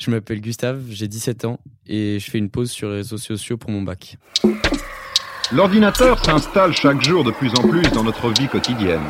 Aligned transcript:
Je 0.00 0.10
m'appelle 0.10 0.40
Gustave, 0.40 0.80
j'ai 0.88 1.08
17 1.08 1.44
ans 1.44 1.58
et 1.86 2.18
je 2.18 2.30
fais 2.30 2.38
une 2.38 2.48
pause 2.48 2.70
sur 2.70 2.88
les 2.88 2.96
réseaux 2.96 3.18
sociaux 3.18 3.58
pour 3.58 3.70
mon 3.70 3.82
bac. 3.82 4.16
L'ordinateur 5.52 6.24
s'installe 6.24 6.72
chaque 6.72 7.02
jour 7.02 7.22
de 7.22 7.30
plus 7.30 7.50
en 7.50 7.68
plus 7.68 7.82
dans 7.92 8.02
notre 8.02 8.30
vie 8.30 8.48
quotidienne. 8.48 9.02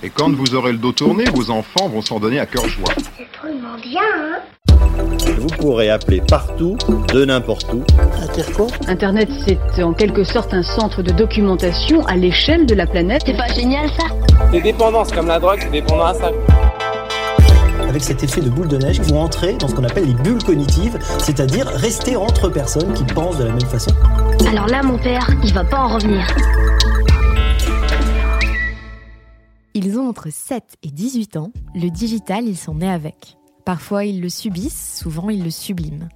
Et 0.00 0.10
quand 0.10 0.30
vous 0.32 0.54
aurez 0.54 0.70
le 0.70 0.78
dos 0.78 0.92
tourné, 0.92 1.24
vos 1.34 1.50
enfants 1.50 1.88
vont 1.88 2.02
s'en 2.02 2.20
donner 2.20 2.38
à 2.38 2.46
cœur 2.46 2.68
joie. 2.68 2.92
C'est 3.16 3.26
drôlement 3.36 3.76
bien, 3.82 4.00
hein 4.14 4.42
Vous 5.38 5.48
pourrez 5.58 5.90
appeler 5.90 6.20
partout, 6.20 6.78
de 7.12 7.24
n'importe 7.24 7.72
où. 7.72 7.82
Internet, 8.86 9.28
c'est 9.74 9.82
en 9.82 9.92
quelque 9.92 10.22
sorte 10.22 10.54
un 10.54 10.62
centre 10.62 11.02
de 11.02 11.10
documentation 11.10 12.06
à 12.06 12.14
l'échelle 12.14 12.66
de 12.66 12.76
la 12.76 12.86
planète. 12.86 13.22
C'est 13.26 13.36
pas 13.36 13.52
génial 13.52 13.88
ça? 13.98 14.06
Les 14.52 14.60
dépendances 14.60 15.10
comme 15.10 15.26
la 15.26 15.40
drogue, 15.40 15.58
c'est 15.62 15.72
dépendant 15.72 16.06
à 16.06 16.14
ça. 16.14 16.30
Avec 17.92 18.04
cet 18.04 18.24
effet 18.24 18.40
de 18.40 18.48
boule 18.48 18.68
de 18.68 18.78
neige, 18.78 19.00
vous 19.00 19.12
entrez 19.16 19.52
dans 19.58 19.68
ce 19.68 19.74
qu'on 19.74 19.84
appelle 19.84 20.06
les 20.06 20.14
bulles 20.14 20.42
cognitives, 20.42 20.98
c'est-à-dire 21.18 21.66
rester 21.66 22.16
entre 22.16 22.48
personnes 22.48 22.94
qui 22.94 23.04
pensent 23.04 23.36
de 23.36 23.44
la 23.44 23.50
même 23.52 23.68
façon. 23.68 23.90
Alors 24.48 24.66
là, 24.66 24.82
mon 24.82 24.96
père, 24.96 25.28
il 25.44 25.52
va 25.52 25.62
pas 25.62 25.78
en 25.78 25.96
revenir. 25.96 26.26
Ils 29.74 29.98
ont 29.98 30.08
entre 30.08 30.30
7 30.30 30.64
et 30.82 30.90
18 30.90 31.36
ans, 31.36 31.52
le 31.74 31.90
digital, 31.90 32.48
ils 32.48 32.56
sont 32.56 32.76
nés 32.76 32.90
avec. 32.90 33.36
Parfois, 33.66 34.06
ils 34.06 34.22
le 34.22 34.30
subissent, 34.30 34.98
souvent, 34.98 35.28
ils 35.28 35.44
le 35.44 35.50
subliment. 35.50 36.08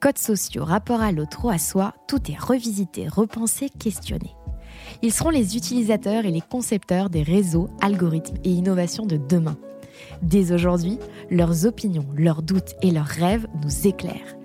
Codes 0.00 0.18
sociaux, 0.18 0.64
rapport 0.64 1.02
à 1.02 1.12
l'autre 1.12 1.44
ou 1.44 1.50
à 1.50 1.58
soi, 1.58 1.94
tout 2.08 2.32
est 2.32 2.36
revisité, 2.36 3.06
repensé, 3.06 3.68
questionné. 3.68 4.34
Ils 5.02 5.12
seront 5.12 5.30
les 5.30 5.56
utilisateurs 5.56 6.24
et 6.24 6.32
les 6.32 6.40
concepteurs 6.40 7.10
des 7.10 7.22
réseaux, 7.22 7.68
algorithmes 7.80 8.38
et 8.42 8.50
innovations 8.50 9.06
de 9.06 9.18
demain. 9.18 9.56
Dès 10.22 10.52
aujourd'hui, 10.52 10.98
leurs 11.30 11.66
opinions, 11.66 12.06
leurs 12.16 12.42
doutes 12.42 12.74
et 12.82 12.90
leurs 12.90 13.06
rêves 13.06 13.46
nous 13.62 13.86
éclairent. 13.86 14.36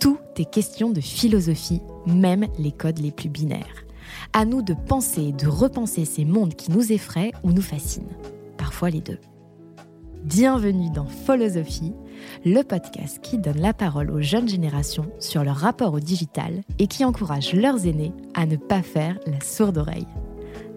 Tout 0.00 0.18
est 0.36 0.50
question 0.50 0.90
de 0.90 1.00
philosophie, 1.00 1.80
même 2.06 2.46
les 2.58 2.72
codes 2.72 2.98
les 2.98 3.12
plus 3.12 3.28
binaires. 3.28 3.84
À 4.32 4.44
nous 4.44 4.62
de 4.62 4.74
penser 4.74 5.22
et 5.22 5.32
de 5.32 5.46
repenser 5.46 6.04
ces 6.04 6.24
mondes 6.24 6.54
qui 6.54 6.70
nous 6.70 6.92
effraient 6.92 7.32
ou 7.42 7.52
nous 7.52 7.62
fascinent. 7.62 8.12
Parfois 8.56 8.90
les 8.90 9.00
deux. 9.00 9.18
Bienvenue 10.24 10.90
dans 10.90 11.06
Philosophie, 11.06 11.92
le 12.46 12.62
podcast 12.62 13.18
qui 13.22 13.36
donne 13.36 13.60
la 13.60 13.74
parole 13.74 14.10
aux 14.10 14.22
jeunes 14.22 14.48
générations 14.48 15.06
sur 15.20 15.44
leur 15.44 15.56
rapport 15.56 15.92
au 15.92 16.00
digital 16.00 16.62
et 16.78 16.86
qui 16.86 17.04
encourage 17.04 17.52
leurs 17.52 17.86
aînés 17.86 18.12
à 18.34 18.46
ne 18.46 18.56
pas 18.56 18.82
faire 18.82 19.18
la 19.26 19.40
sourde 19.40 19.76
oreille. 19.76 20.06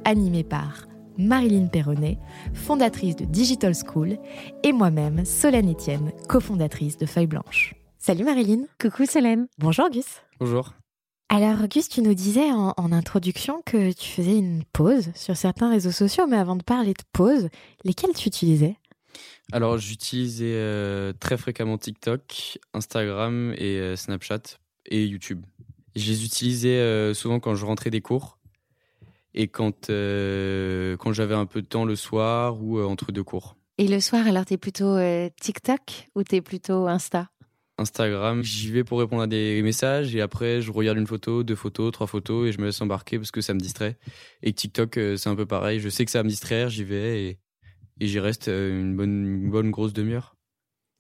Animé 0.04 0.44
par 0.44 0.88
Marilyn 1.18 1.68
Perronnet, 1.68 2.18
fondatrice 2.54 3.16
de 3.16 3.26
Digital 3.26 3.74
School, 3.74 4.18
et 4.64 4.72
moi-même, 4.72 5.26
Solène 5.26 5.72
Etienne, 5.72 6.12
cofondatrice 6.28 6.98
de 6.98 7.06
Feuille 7.06 7.28
Blanche. 7.28 7.76
Salut 7.98 8.24
Marilyn. 8.24 8.66
Coucou 8.80 9.06
Solène. 9.06 9.48
Bonjour 9.58 9.90
Gus. 9.90 10.22
Bonjour. 10.40 10.74
Alors 11.30 11.68
Gus, 11.68 11.90
tu 11.90 12.02
nous 12.02 12.14
disais 12.14 12.52
en, 12.52 12.74
en 12.78 12.92
introduction 12.92 13.62
que 13.66 13.92
tu 13.92 14.10
faisais 14.10 14.38
une 14.38 14.64
pause 14.72 15.10
sur 15.14 15.36
certains 15.36 15.70
réseaux 15.70 15.92
sociaux, 15.92 16.26
mais 16.28 16.38
avant 16.38 16.56
de 16.56 16.64
parler 16.64 16.94
de 16.94 17.04
pause, 17.12 17.50
lesquels 17.84 18.14
tu 18.14 18.28
utilisais? 18.28 18.78
Alors 19.52 19.78
j'utilisais 19.78 20.56
euh, 20.56 21.14
très 21.20 21.38
fréquemment 21.38 21.78
TikTok, 21.78 22.60
Instagram 22.74 23.54
et 23.58 23.78
euh, 23.78 23.96
Snapchat 23.96 24.58
et 24.86 25.06
YouTube. 25.06 25.46
Je 25.96 26.12
les 26.12 26.26
utilisais 26.26 26.78
euh, 26.78 27.14
souvent 27.14 27.40
quand 27.40 27.56
je 27.56 27.66
rentrais 27.66 27.90
des 27.90 28.02
cours 28.02 28.38
et 29.34 29.48
quand, 29.48 29.90
euh, 29.90 30.98
quand 30.98 31.14
j'avais 31.14 31.36
un 31.36 31.46
peu 31.46 31.62
de 31.62 31.68
temps 31.68 31.86
le 31.86 31.96
soir 31.96 32.62
ou 32.62 32.80
euh, 32.80 32.86
entre 32.86 33.12
deux 33.12 33.24
cours. 33.24 33.58
Et 33.78 33.88
le 33.88 34.00
soir, 34.00 34.26
alors 34.28 34.46
t'es 34.46 34.58
plutôt 34.58 34.96
euh, 34.96 35.30
TikTok 35.40 36.08
ou 36.16 36.24
t'es 36.24 36.42
plutôt 36.42 36.88
Insta? 36.88 37.30
Instagram, 37.78 38.42
j'y 38.42 38.72
vais 38.72 38.84
pour 38.84 39.00
répondre 39.00 39.22
à 39.22 39.28
des 39.28 39.62
messages 39.62 40.16
et 40.16 40.22
après 40.22 40.62
je 40.62 40.72
regarde 40.72 40.98
une 40.98 41.06
photo, 41.06 41.44
deux 41.44 41.56
photos, 41.56 41.92
trois 41.92 42.08
photos 42.08 42.50
et 42.50 42.52
je 42.52 42.60
me 42.60 42.66
laisse 42.66 42.82
embarquer 42.82 43.20
parce 43.20 43.30
que 43.30 43.42
ça 43.42 43.54
me 43.54 43.60
distrait. 43.60 43.98
Et 44.42 44.52
TikTok, 44.52 45.00
c'est 45.18 45.28
un 45.30 45.36
peu 45.36 45.46
pareil. 45.46 45.80
Je 45.80 45.90
sais 45.90 46.04
que 46.04 46.10
ça 46.10 46.20
va 46.20 46.24
me 46.24 46.30
distraire, 46.30 46.70
j'y 46.70 46.84
vais 46.84 47.24
et, 47.24 47.40
et 48.00 48.08
j'y 48.08 48.20
reste 48.20 48.48
une 48.48 48.96
bonne, 48.96 49.44
une 49.44 49.52
bonne 49.52 49.70
grosse 49.70 49.94
demi-heure. 49.94 50.36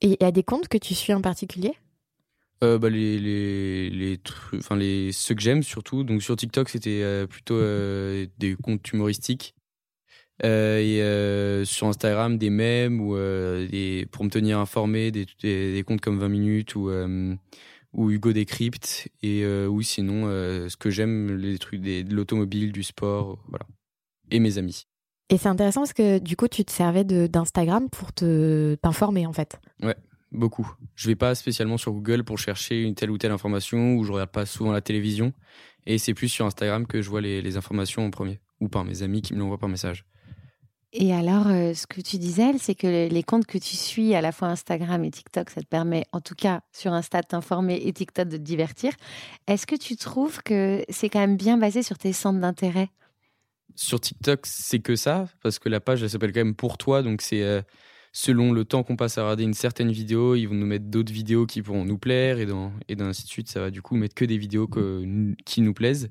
Et 0.01 0.09
il 0.09 0.17
y 0.21 0.25
a 0.25 0.31
des 0.31 0.43
comptes 0.43 0.67
que 0.67 0.77
tu 0.77 0.93
suis 0.93 1.13
en 1.13 1.21
particulier? 1.21 1.71
Euh, 2.63 2.79
bah, 2.79 2.89
les, 2.89 3.19
les, 3.19 3.89
les, 3.89 4.17
trucs- 4.17 4.59
enfin, 4.59 4.75
les, 4.75 5.11
ceux 5.11 5.35
que 5.35 5.41
j'aime 5.41 5.61
surtout. 5.63 6.03
Donc 6.03 6.23
sur 6.23 6.35
TikTok, 6.35 6.69
c'était 6.69 7.01
euh, 7.03 7.27
plutôt 7.27 7.55
euh, 7.55 8.25
des 8.39 8.55
comptes 8.55 8.91
humoristiques. 8.91 9.53
Euh, 10.43 11.61
et 11.61 11.65
sur 11.65 11.87
Instagram, 11.87 12.37
des 12.37 12.49
mèmes 12.49 13.01
ou 13.01 13.15
des, 13.15 14.07
pour 14.11 14.23
me 14.23 14.29
tenir 14.29 14.59
informé, 14.59 15.11
des, 15.11 15.25
des, 15.41 15.73
des 15.73 15.83
comptes 15.83 16.01
comme 16.01 16.19
20 16.19 16.29
minutes 16.29 16.75
ou, 16.75 16.91
ou 17.93 18.11
Hugo 18.11 18.33
Décrypte. 18.33 19.07
Et 19.23 19.45
oui, 19.67 19.83
sinon, 19.83 20.25
ce 20.27 20.75
que 20.77 20.89
j'aime, 20.91 21.35
les 21.37 21.57
trucs 21.57 21.81
des, 21.81 22.03
de 22.03 22.13
l'automobile, 22.15 22.71
du 22.71 22.83
sport, 22.83 23.39
voilà. 23.47 23.65
Et 24.29 24.39
mes 24.39 24.57
amis. 24.59 24.85
Et 25.29 25.37
c'est 25.37 25.49
intéressant 25.49 25.81
parce 25.81 25.93
que 25.93 26.19
du 26.19 26.35
coup, 26.37 26.47
tu 26.47 26.63
te 26.63 26.71
servais 26.71 27.03
de- 27.03 27.27
d'Instagram 27.27 27.89
pour 27.89 28.13
te 28.13 28.75
t'informer 28.75 29.25
en 29.25 29.33
fait. 29.33 29.59
Ouais, 29.83 29.95
beaucoup. 30.31 30.69
Je 30.95 31.07
vais 31.07 31.15
pas 31.15 31.35
spécialement 31.35 31.77
sur 31.77 31.91
Google 31.93 32.23
pour 32.23 32.37
chercher 32.37 32.81
une 32.83 32.95
telle 32.95 33.11
ou 33.11 33.17
telle 33.17 33.31
information 33.31 33.95
ou 33.95 34.03
je 34.03 34.11
regarde 34.11 34.31
pas 34.31 34.45
souvent 34.45 34.71
la 34.71 34.81
télévision. 34.81 35.33
Et 35.85 35.97
c'est 35.97 36.13
plus 36.13 36.29
sur 36.29 36.45
Instagram 36.45 36.85
que 36.85 37.01
je 37.01 37.09
vois 37.09 37.21
les, 37.21 37.41
les 37.41 37.57
informations 37.57 38.05
en 38.05 38.11
premier 38.11 38.39
ou 38.59 38.67
par 38.67 38.83
mes 38.83 39.03
amis 39.03 39.21
qui 39.21 39.33
me 39.33 39.39
l'envoient 39.39 39.57
par 39.57 39.69
message. 39.69 40.05
Et 40.93 41.13
alors, 41.13 41.47
euh, 41.47 41.73
ce 41.73 41.85
que 41.85 42.01
tu 42.01 42.17
disais, 42.17 42.57
c'est 42.57 42.73
que 42.73 42.87
les- 42.87 43.09
les 43.09 43.21
comptes 43.23 43.45
que 43.45 43.57
tu 43.57 43.75
suis, 43.75 44.15
à 44.15 44.21
la 44.21 44.31
fois 44.31 44.47
Instagram 44.47 45.03
et 45.03 45.11
TikTok, 45.11 45.49
ça 45.49 45.61
te 45.61 45.67
permet, 45.67 46.05
en 46.13 46.21
tout 46.21 46.33
cas 46.33 46.61
sur 46.71 46.93
Insta, 46.93 47.21
de 47.21 47.27
t'informer 47.27 47.75
et 47.85 47.91
TikTok 47.93 48.27
de 48.29 48.37
te 48.37 48.41
divertir. 48.41 48.93
Est-ce 49.47 49.67
que 49.67 49.75
tu 49.75 49.95
trouves 49.97 50.41
que 50.43 50.83
c'est 50.89 51.09
quand 51.09 51.19
même 51.19 51.35
bien 51.37 51.57
basé 51.57 51.83
sur 51.83 51.97
tes 51.97 52.13
centres 52.13 52.39
d'intérêt? 52.39 52.89
Sur 53.75 53.99
TikTok, 53.99 54.45
c'est 54.45 54.79
que 54.79 54.95
ça, 54.95 55.27
parce 55.43 55.59
que 55.59 55.69
la 55.69 55.79
page, 55.79 56.01
elle 56.01 56.09
s'appelle 56.09 56.31
quand 56.33 56.39
même 56.39 56.55
Pour 56.55 56.77
toi, 56.77 57.03
donc 57.03 57.21
c'est 57.21 57.43
euh, 57.43 57.61
selon 58.17 58.51
le 58.51 58.65
temps 58.65 58.81
qu'on 58.81 58.95
passe 58.95 59.19
à 59.19 59.21
regarder 59.21 59.43
une 59.43 59.53
certaine 59.53 59.91
vidéo, 59.91 60.33
ils 60.33 60.47
vont 60.47 60.55
nous 60.55 60.65
mettre 60.65 60.85
d'autres 60.85 61.13
vidéos 61.13 61.45
qui 61.45 61.61
pourront 61.61 61.85
nous 61.85 61.99
plaire, 61.99 62.39
et, 62.39 62.47
dans, 62.47 62.73
et 62.89 62.99
ainsi 62.99 63.25
de 63.25 63.27
suite, 63.27 63.47
ça 63.47 63.59
va 63.59 63.69
du 63.69 63.83
coup 63.83 63.95
mettre 63.95 64.15
que 64.15 64.25
des 64.25 64.39
vidéos 64.39 64.67
qui 65.45 65.61
nous 65.61 65.73
plaisent. 65.75 66.09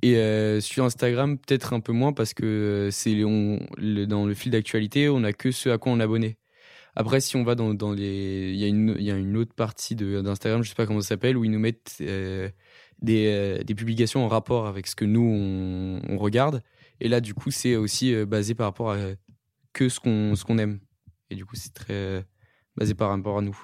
Et 0.00 0.16
euh, 0.16 0.62
sur 0.62 0.86
Instagram, 0.86 1.36
peut-être 1.36 1.74
un 1.74 1.80
peu 1.80 1.92
moins, 1.92 2.14
parce 2.14 2.32
que 2.32 2.46
euh, 2.46 2.90
c'est 2.90 3.14
dans 4.06 4.24
le 4.24 4.32
fil 4.32 4.52
d'actualité, 4.52 5.10
on 5.10 5.22
a 5.22 5.34
que 5.34 5.50
ce 5.50 5.68
à 5.68 5.76
quoi 5.76 5.92
on 5.92 6.00
est 6.00 6.02
abonné. 6.02 6.38
Après, 6.96 7.20
si 7.20 7.36
on 7.36 7.44
va 7.44 7.54
dans, 7.54 7.74
dans 7.74 7.92
les. 7.92 8.50
Il 8.54 8.56
y, 8.56 9.04
y 9.04 9.10
a 9.10 9.16
une 9.16 9.36
autre 9.36 9.52
partie 9.52 9.96
d'Instagram, 9.96 10.62
je 10.62 10.70
sais 10.70 10.74
pas 10.74 10.86
comment 10.86 11.02
ça 11.02 11.08
s'appelle, 11.08 11.36
où 11.36 11.44
ils 11.44 11.50
nous 11.50 11.58
mettent 11.58 11.98
euh, 12.00 12.48
des, 13.02 13.60
des 13.66 13.74
publications 13.74 14.24
en 14.24 14.28
rapport 14.28 14.66
avec 14.66 14.86
ce 14.86 14.96
que 14.96 15.04
nous, 15.04 15.20
on, 15.20 16.00
on 16.08 16.16
regarde. 16.16 16.62
Et 17.02 17.08
là, 17.08 17.20
du 17.20 17.34
coup, 17.34 17.50
c'est 17.50 17.76
aussi 17.76 18.14
basé 18.24 18.54
par 18.54 18.68
rapport 18.68 18.92
à 18.92 18.96
que 19.74 19.90
ce 19.90 20.00
qu'on 20.00 20.34
ce 20.34 20.44
qu'on 20.44 20.56
aime. 20.56 20.80
Et 21.30 21.34
du 21.36 21.44
coup, 21.44 21.56
c'est 21.56 21.72
très 21.74 21.92
euh, 21.94 22.22
basé 22.76 22.94
par 22.94 23.10
rapport 23.10 23.38
à 23.38 23.42
nous. 23.42 23.58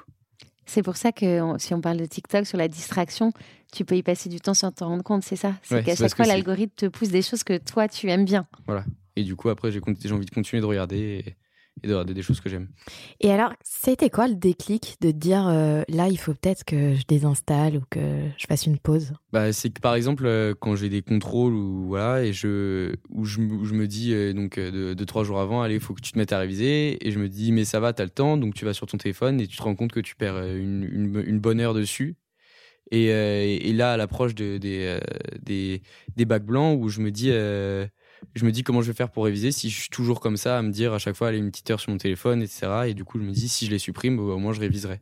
C'est 0.66 0.82
pour 0.82 0.96
ça 0.96 1.12
que 1.12 1.40
on- 1.42 1.58
si 1.58 1.74
on 1.74 1.80
parle 1.80 1.98
de 1.98 2.06
TikTok 2.06 2.46
sur 2.46 2.56
la 2.58 2.68
distraction, 2.68 3.32
tu 3.72 3.84
peux 3.84 3.96
y 3.96 4.02
passer 4.02 4.28
du 4.28 4.40
temps 4.40 4.54
sans 4.54 4.72
t'en 4.72 4.88
rendre 4.88 5.02
compte, 5.04 5.22
c'est 5.22 5.36
ça? 5.36 5.54
C'est 5.62 5.76
Ouais, 5.76 5.82
qu'à 5.82 5.94
chaque 5.96 6.16
fois, 6.16 6.26
l'algorithme 6.26 6.72
te 6.74 6.86
pousse 6.86 7.10
des 7.10 7.22
choses 7.22 7.44
que 7.44 7.58
toi, 7.58 7.86
tu 7.88 8.08
aimes 8.08 8.24
bien. 8.24 8.46
Voilà. 8.66 8.84
Et 9.16 9.24
du 9.24 9.36
coup, 9.36 9.48
après, 9.50 9.70
j'ai 9.70 9.80
envie 10.12 10.24
de 10.26 10.30
continuer 10.30 10.60
de 10.60 10.66
regarder 10.66 11.22
et, 11.26 11.36
et 11.82 11.88
de 11.88 11.92
regarder 11.92 12.14
des 12.14 12.22
choses 12.22 12.40
que 12.40 12.48
j'aime. 12.48 12.68
Et 13.20 13.30
alors, 13.30 13.52
c'était 13.62 14.10
quoi 14.10 14.28
le 14.28 14.34
déclic 14.34 14.96
de 15.00 15.10
dire 15.10 15.46
euh, 15.48 15.82
là, 15.88 16.08
il 16.08 16.18
faut 16.18 16.32
peut-être 16.34 16.64
que 16.64 16.94
je 16.94 17.04
désinstalle 17.06 17.76
ou 17.76 17.82
que 17.90 18.00
je 18.36 18.46
fasse 18.46 18.66
une 18.66 18.78
pause? 18.78 19.12
Bah, 19.32 19.52
c'est 19.52 19.70
que 19.70 19.80
par 19.80 19.94
exemple, 19.94 20.26
euh, 20.26 20.54
quand 20.58 20.76
j'ai 20.76 20.88
des 20.88 21.02
contrôles 21.02 21.54
ou 21.54 21.86
voilà, 21.88 22.24
et 22.24 22.32
je, 22.32 22.94
où 23.10 23.24
je, 23.24 23.40
me- 23.40 23.54
où 23.54 23.64
je 23.64 23.74
me 23.74 23.86
dis 23.86 24.12
euh, 24.14 24.32
donc 24.32 24.58
euh, 24.58 24.94
de, 24.94 25.04
trois 25.04 25.24
jours 25.24 25.40
avant, 25.40 25.62
allez, 25.62 25.74
il 25.74 25.80
faut 25.80 25.94
que 25.94 26.00
tu 26.00 26.12
te 26.12 26.18
mettes 26.18 26.32
à 26.32 26.38
réviser, 26.38 27.04
et 27.06 27.10
je 27.10 27.18
me 27.18 27.28
dis 27.28 27.50
mais 27.52 27.64
ça 27.64 27.80
va, 27.80 27.92
t'as 27.92 28.04
le 28.04 28.10
temps, 28.10 28.36
donc 28.36 28.54
tu 28.54 28.64
vas 28.64 28.72
sur 28.74 28.86
ton 28.86 28.96
téléphone 28.96 29.40
et 29.40 29.46
tu 29.46 29.56
te 29.56 29.62
rends 29.62 29.74
compte 29.74 29.92
que 29.92 30.00
tu 30.00 30.14
perds 30.14 30.42
une, 30.44 30.84
une, 30.84 31.24
une 31.26 31.38
bonne 31.40 31.60
heure 31.60 31.74
dessus. 31.74 32.16
Et, 32.90 33.12
euh, 33.12 33.42
et 33.44 33.72
là, 33.72 33.92
à 33.94 33.96
l'approche 33.96 34.34
de, 34.34 34.58
des, 34.58 34.98
des, 35.42 35.82
des 36.16 36.24
bacs 36.26 36.44
blancs, 36.44 36.78
où 36.80 36.88
je 36.88 37.00
me 37.00 37.10
dis, 37.10 37.30
je 38.34 38.44
me 38.44 38.52
dis 38.52 38.62
comment 38.62 38.82
je 38.82 38.88
vais 38.88 38.96
faire 38.96 39.10
pour 39.10 39.24
réviser 39.24 39.52
si 39.52 39.70
je 39.70 39.80
suis 39.80 39.88
toujours 39.90 40.20
comme 40.20 40.36
ça 40.36 40.58
à 40.58 40.62
me 40.62 40.70
dire 40.70 40.92
à 40.92 40.98
chaque 40.98 41.16
fois, 41.16 41.28
allez, 41.28 41.38
une 41.38 41.50
petite 41.50 41.70
heure 41.70 41.80
sur 41.80 41.90
mon 41.90 41.98
téléphone, 41.98 42.42
etc. 42.42 42.68
Et 42.86 42.94
du 42.94 43.04
coup, 43.04 43.18
je 43.18 43.24
me 43.24 43.32
dis, 43.32 43.48
si 43.48 43.66
je 43.66 43.70
les 43.70 43.78
supprime, 43.78 44.18
au 44.18 44.38
moins 44.38 44.52
je 44.52 44.60
réviserai. 44.60 45.00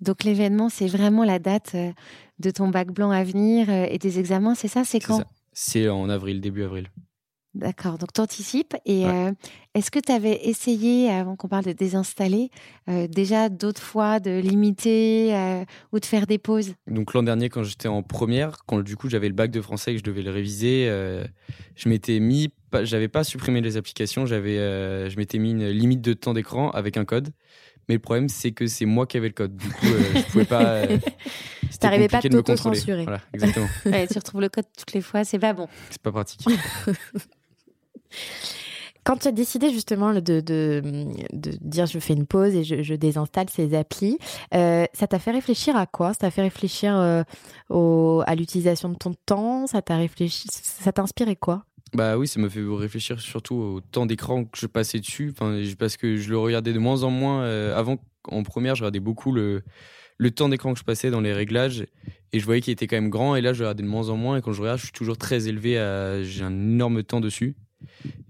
Donc 0.00 0.24
l'événement, 0.24 0.68
c'est 0.68 0.86
vraiment 0.86 1.24
la 1.24 1.38
date 1.38 1.72
euh, 1.74 1.92
de 2.38 2.50
ton 2.50 2.68
bac 2.68 2.90
blanc 2.90 3.10
à 3.10 3.24
venir 3.24 3.70
euh, 3.70 3.86
et 3.88 3.98
des 3.98 4.18
examens, 4.18 4.54
c'est 4.54 4.68
ça? 4.68 4.84
C'est 4.84 5.00
quand? 5.00 5.24
C'est 5.52 5.88
en 5.88 6.08
avril, 6.08 6.40
début 6.40 6.64
avril. 6.64 6.88
D'accord, 7.54 7.98
donc 7.98 8.12
tu 8.12 8.20
anticipes. 8.20 8.74
Et 8.84 9.06
euh, 9.06 9.30
est-ce 9.74 9.90
que 9.90 9.98
tu 9.98 10.10
avais 10.10 10.48
essayé, 10.48 11.10
avant 11.10 11.36
qu'on 11.36 11.48
parle 11.48 11.64
de 11.64 11.72
désinstaller, 11.72 12.50
déjà 12.88 13.48
d'autres 13.48 13.82
fois 13.82 14.18
de 14.20 14.40
limiter 14.40 15.64
ou 15.92 16.00
de 16.00 16.04
faire 16.04 16.26
des 16.26 16.38
pauses? 16.38 16.74
Donc 16.88 17.14
l'an 17.14 17.22
dernier, 17.22 17.48
quand 17.48 17.62
j'étais 17.62 17.88
en 17.88 18.02
première, 18.02 18.64
quand 18.66 18.80
du 18.80 18.96
coup 18.96 19.08
j'avais 19.08 19.28
le 19.28 19.34
bac 19.34 19.50
de 19.50 19.60
français 19.60 19.92
et 19.92 19.94
que 19.94 20.00
je 20.00 20.04
devais 20.04 20.22
le 20.22 20.30
réviser, 20.30 20.88
je 21.76 21.88
m'étais 21.88 22.18
mis, 22.18 22.52
j'avais 22.82 23.08
pas 23.08 23.22
supprimé 23.22 23.60
les 23.60 23.76
applications, 23.76 24.26
j'avais, 24.26 24.56
je 25.08 25.16
m'étais 25.16 25.38
mis 25.38 25.52
une 25.52 25.68
limite 25.68 26.00
de 26.00 26.12
temps 26.12 26.34
d'écran 26.34 26.70
avec 26.70 26.96
un 26.96 27.04
code. 27.04 27.32
Mais 27.88 27.94
le 27.94 28.00
problème, 28.00 28.28
c'est 28.28 28.52
que 28.52 28.66
c'est 28.66 28.86
moi 28.86 29.06
qui 29.06 29.16
avais 29.16 29.28
le 29.28 29.34
code. 29.34 29.56
Du 29.56 29.68
coup, 29.68 29.86
euh, 29.86 30.14
je 30.14 30.22
pouvais 30.32 30.44
pas. 30.44 30.64
Euh, 30.64 30.98
T'arrivais 31.80 32.08
pas 32.08 32.18
à 32.18 32.22
t'auto-censurer. 32.22 33.02
Voilà, 33.02 33.20
exactement. 33.34 33.68
tu 33.84 34.18
retrouves 34.18 34.40
le 34.40 34.48
code 34.48 34.64
toutes 34.76 34.92
les 34.92 35.02
fois, 35.02 35.24
c'est 35.24 35.38
pas 35.38 35.52
bon. 35.52 35.68
C'est 35.90 36.00
pas 36.00 36.12
pratique. 36.12 36.46
Quand 39.04 39.18
tu 39.18 39.28
as 39.28 39.32
décidé 39.32 39.70
justement 39.70 40.14
de, 40.14 40.40
dire 41.60 41.84
je 41.84 41.98
fais 41.98 42.14
une 42.14 42.26
pause 42.26 42.54
et 42.54 42.64
je, 42.64 42.94
désinstalle 42.94 43.50
ces 43.50 43.74
applis, 43.74 44.18
euh, 44.54 44.86
ça 44.94 45.06
t'a 45.06 45.18
fait 45.18 45.30
réfléchir 45.30 45.76
à 45.76 45.84
quoi? 45.84 46.14
Ça 46.14 46.20
t'a 46.20 46.30
fait 46.30 46.40
réfléchir 46.40 46.96
euh, 46.96 47.22
à 48.26 48.34
l'utilisation 48.34 48.88
de 48.88 48.96
ton 48.96 49.12
temps? 49.26 49.66
Ça 49.66 49.82
t'a 49.82 49.98
réfléchi 49.98 50.48
Ça 50.50 50.90
t'a 50.90 51.02
inspiré 51.02 51.36
quoi? 51.36 51.66
Bah 51.92 52.16
oui, 52.16 52.26
ça 52.26 52.40
me 52.40 52.48
fait 52.48 52.62
réfléchir 52.66 53.20
surtout 53.20 53.54
au 53.54 53.80
temps 53.80 54.06
d'écran 54.06 54.46
que 54.46 54.58
je 54.58 54.66
passais 54.66 54.98
dessus, 54.98 55.32
enfin, 55.36 55.60
parce 55.78 55.98
que 55.98 56.16
je 56.16 56.30
le 56.30 56.38
regardais 56.38 56.72
de 56.72 56.78
moins 56.78 57.02
en 57.02 57.10
moins. 57.10 57.42
Euh, 57.42 57.76
avant, 57.78 57.98
en 58.28 58.42
première, 58.42 58.74
je 58.74 58.82
regardais 58.82 59.00
beaucoup 59.00 59.32
le, 59.32 59.62
le 60.16 60.30
temps 60.30 60.48
d'écran 60.48 60.72
que 60.72 60.78
je 60.78 60.84
passais 60.84 61.10
dans 61.10 61.20
les 61.20 61.34
réglages 61.34 61.84
et 62.32 62.40
je 62.40 62.44
voyais 62.44 62.62
qu'il 62.62 62.72
était 62.72 62.86
quand 62.86 62.96
même 62.96 63.10
grand. 63.10 63.36
Et 63.36 63.42
là, 63.42 63.52
je 63.52 63.62
regardais 63.62 63.82
de 63.82 63.88
moins 63.88 64.08
en 64.08 64.16
moins. 64.16 64.38
Et 64.38 64.40
quand 64.40 64.52
je 64.52 64.62
regarde, 64.62 64.78
je 64.78 64.84
suis 64.84 64.92
toujours 64.92 65.18
très 65.18 65.46
élevé. 65.46 65.74
J'ai 66.24 66.42
un 66.42 66.50
énorme 66.50 67.04
temps 67.04 67.20
dessus. 67.20 67.54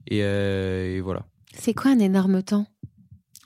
Et, 0.07 0.21
euh, 0.23 1.01
voilà. 1.03 1.27
C'est 1.57 1.75
quoi 1.75 1.91
un 1.91 1.99
énorme 1.99 2.43
temps? 2.43 2.67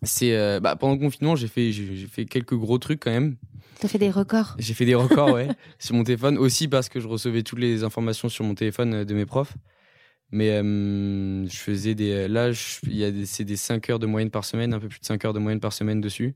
C'est 0.02 0.36
euh, 0.36 0.60
bah, 0.60 0.76
pendant 0.76 0.94
le 0.94 1.00
confinement, 1.00 1.34
j'ai 1.36 1.48
fait 1.48 1.72
j'ai 1.72 2.06
fait 2.06 2.24
quelques 2.24 2.54
gros 2.54 2.78
trucs 2.78 3.00
quand 3.00 3.10
même. 3.10 3.36
T'as 3.80 3.88
fait 3.88 3.98
des 3.98 4.10
records? 4.10 4.56
J'ai 4.58 4.74
fait 4.74 4.84
des 4.84 4.94
records, 4.94 5.32
ouais, 5.32 5.48
sur 5.78 5.94
mon 5.94 6.04
téléphone 6.04 6.38
aussi 6.38 6.68
parce 6.68 6.88
que 6.88 7.00
je 7.00 7.06
recevais 7.08 7.42
toutes 7.42 7.58
les 7.60 7.84
informations 7.84 8.28
sur 8.28 8.44
mon 8.44 8.54
téléphone 8.54 9.04
de 9.04 9.14
mes 9.14 9.26
profs. 9.26 9.54
Mais 10.30 10.50
euh, 10.50 11.46
je 11.46 11.56
faisais 11.56 11.94
des. 11.94 12.28
Là, 12.28 12.50
il 12.84 12.96
y 12.96 13.04
a 13.04 13.10
des, 13.10 13.24
c'est 13.24 13.44
des 13.44 13.56
5 13.56 13.88
heures 13.90 13.98
de 13.98 14.06
moyenne 14.06 14.30
par 14.30 14.44
semaine, 14.44 14.74
un 14.74 14.80
peu 14.80 14.88
plus 14.88 15.00
de 15.00 15.04
5 15.06 15.24
heures 15.24 15.32
de 15.32 15.38
moyenne 15.38 15.60
par 15.60 15.72
semaine 15.72 16.00
dessus. 16.00 16.34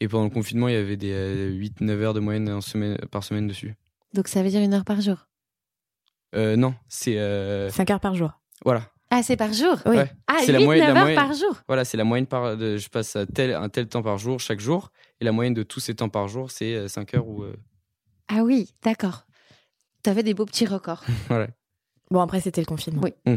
Et 0.00 0.08
pendant 0.08 0.24
le 0.24 0.30
confinement, 0.30 0.68
il 0.68 0.74
y 0.74 0.76
avait 0.76 0.96
des 0.96 1.12
8-9 1.50 1.90
euh, 1.90 2.02
heures 2.02 2.14
de 2.14 2.20
moyenne 2.20 2.48
en 2.50 2.60
semaine, 2.60 2.98
par 3.10 3.24
semaine 3.24 3.46
dessus. 3.46 3.74
Donc 4.14 4.28
ça 4.28 4.42
veut 4.42 4.50
dire 4.50 4.60
une 4.60 4.74
heure 4.74 4.84
par 4.84 5.00
jour? 5.00 5.26
Euh, 6.34 6.56
Non, 6.56 6.74
c'est. 6.88 7.14
5 7.70 7.90
heures 7.90 8.00
par 8.00 8.14
jour. 8.14 8.38
Voilà. 8.64 8.82
Ah, 9.10 9.22
c'est 9.22 9.36
par 9.36 9.52
jour 9.52 9.76
Oui. 9.86 9.96
Ah, 10.26 10.36
c'est 10.40 10.48
8, 10.48 10.52
la 10.52 10.60
moyenne, 10.60 10.94
9 10.94 11.08
heures 11.08 11.14
par 11.14 11.32
jour 11.32 11.54
Voilà, 11.66 11.84
c'est 11.84 11.96
la 11.96 12.04
moyenne 12.04 12.26
par. 12.26 12.56
De, 12.56 12.76
je 12.76 12.88
passe 12.88 13.16
tel, 13.34 13.54
un 13.54 13.68
tel 13.68 13.88
temps 13.88 14.02
par 14.02 14.18
jour, 14.18 14.38
chaque 14.38 14.60
jour. 14.60 14.90
Et 15.20 15.24
la 15.24 15.32
moyenne 15.32 15.54
de 15.54 15.62
tous 15.62 15.80
ces 15.80 15.94
temps 15.94 16.10
par 16.10 16.28
jour, 16.28 16.50
c'est 16.50 16.88
5 16.88 17.14
heures 17.14 17.26
ou. 17.26 17.44
Ah 18.28 18.42
oui, 18.42 18.74
d'accord. 18.82 19.24
Tu 20.04 20.10
avais 20.10 20.22
des 20.22 20.34
beaux 20.34 20.46
petits 20.46 20.66
records. 20.66 21.04
voilà. 21.28 21.48
Bon, 22.10 22.20
après, 22.20 22.40
c'était 22.40 22.60
le 22.60 22.66
confinement. 22.66 23.02
Oui. 23.04 23.12
Mm. 23.26 23.36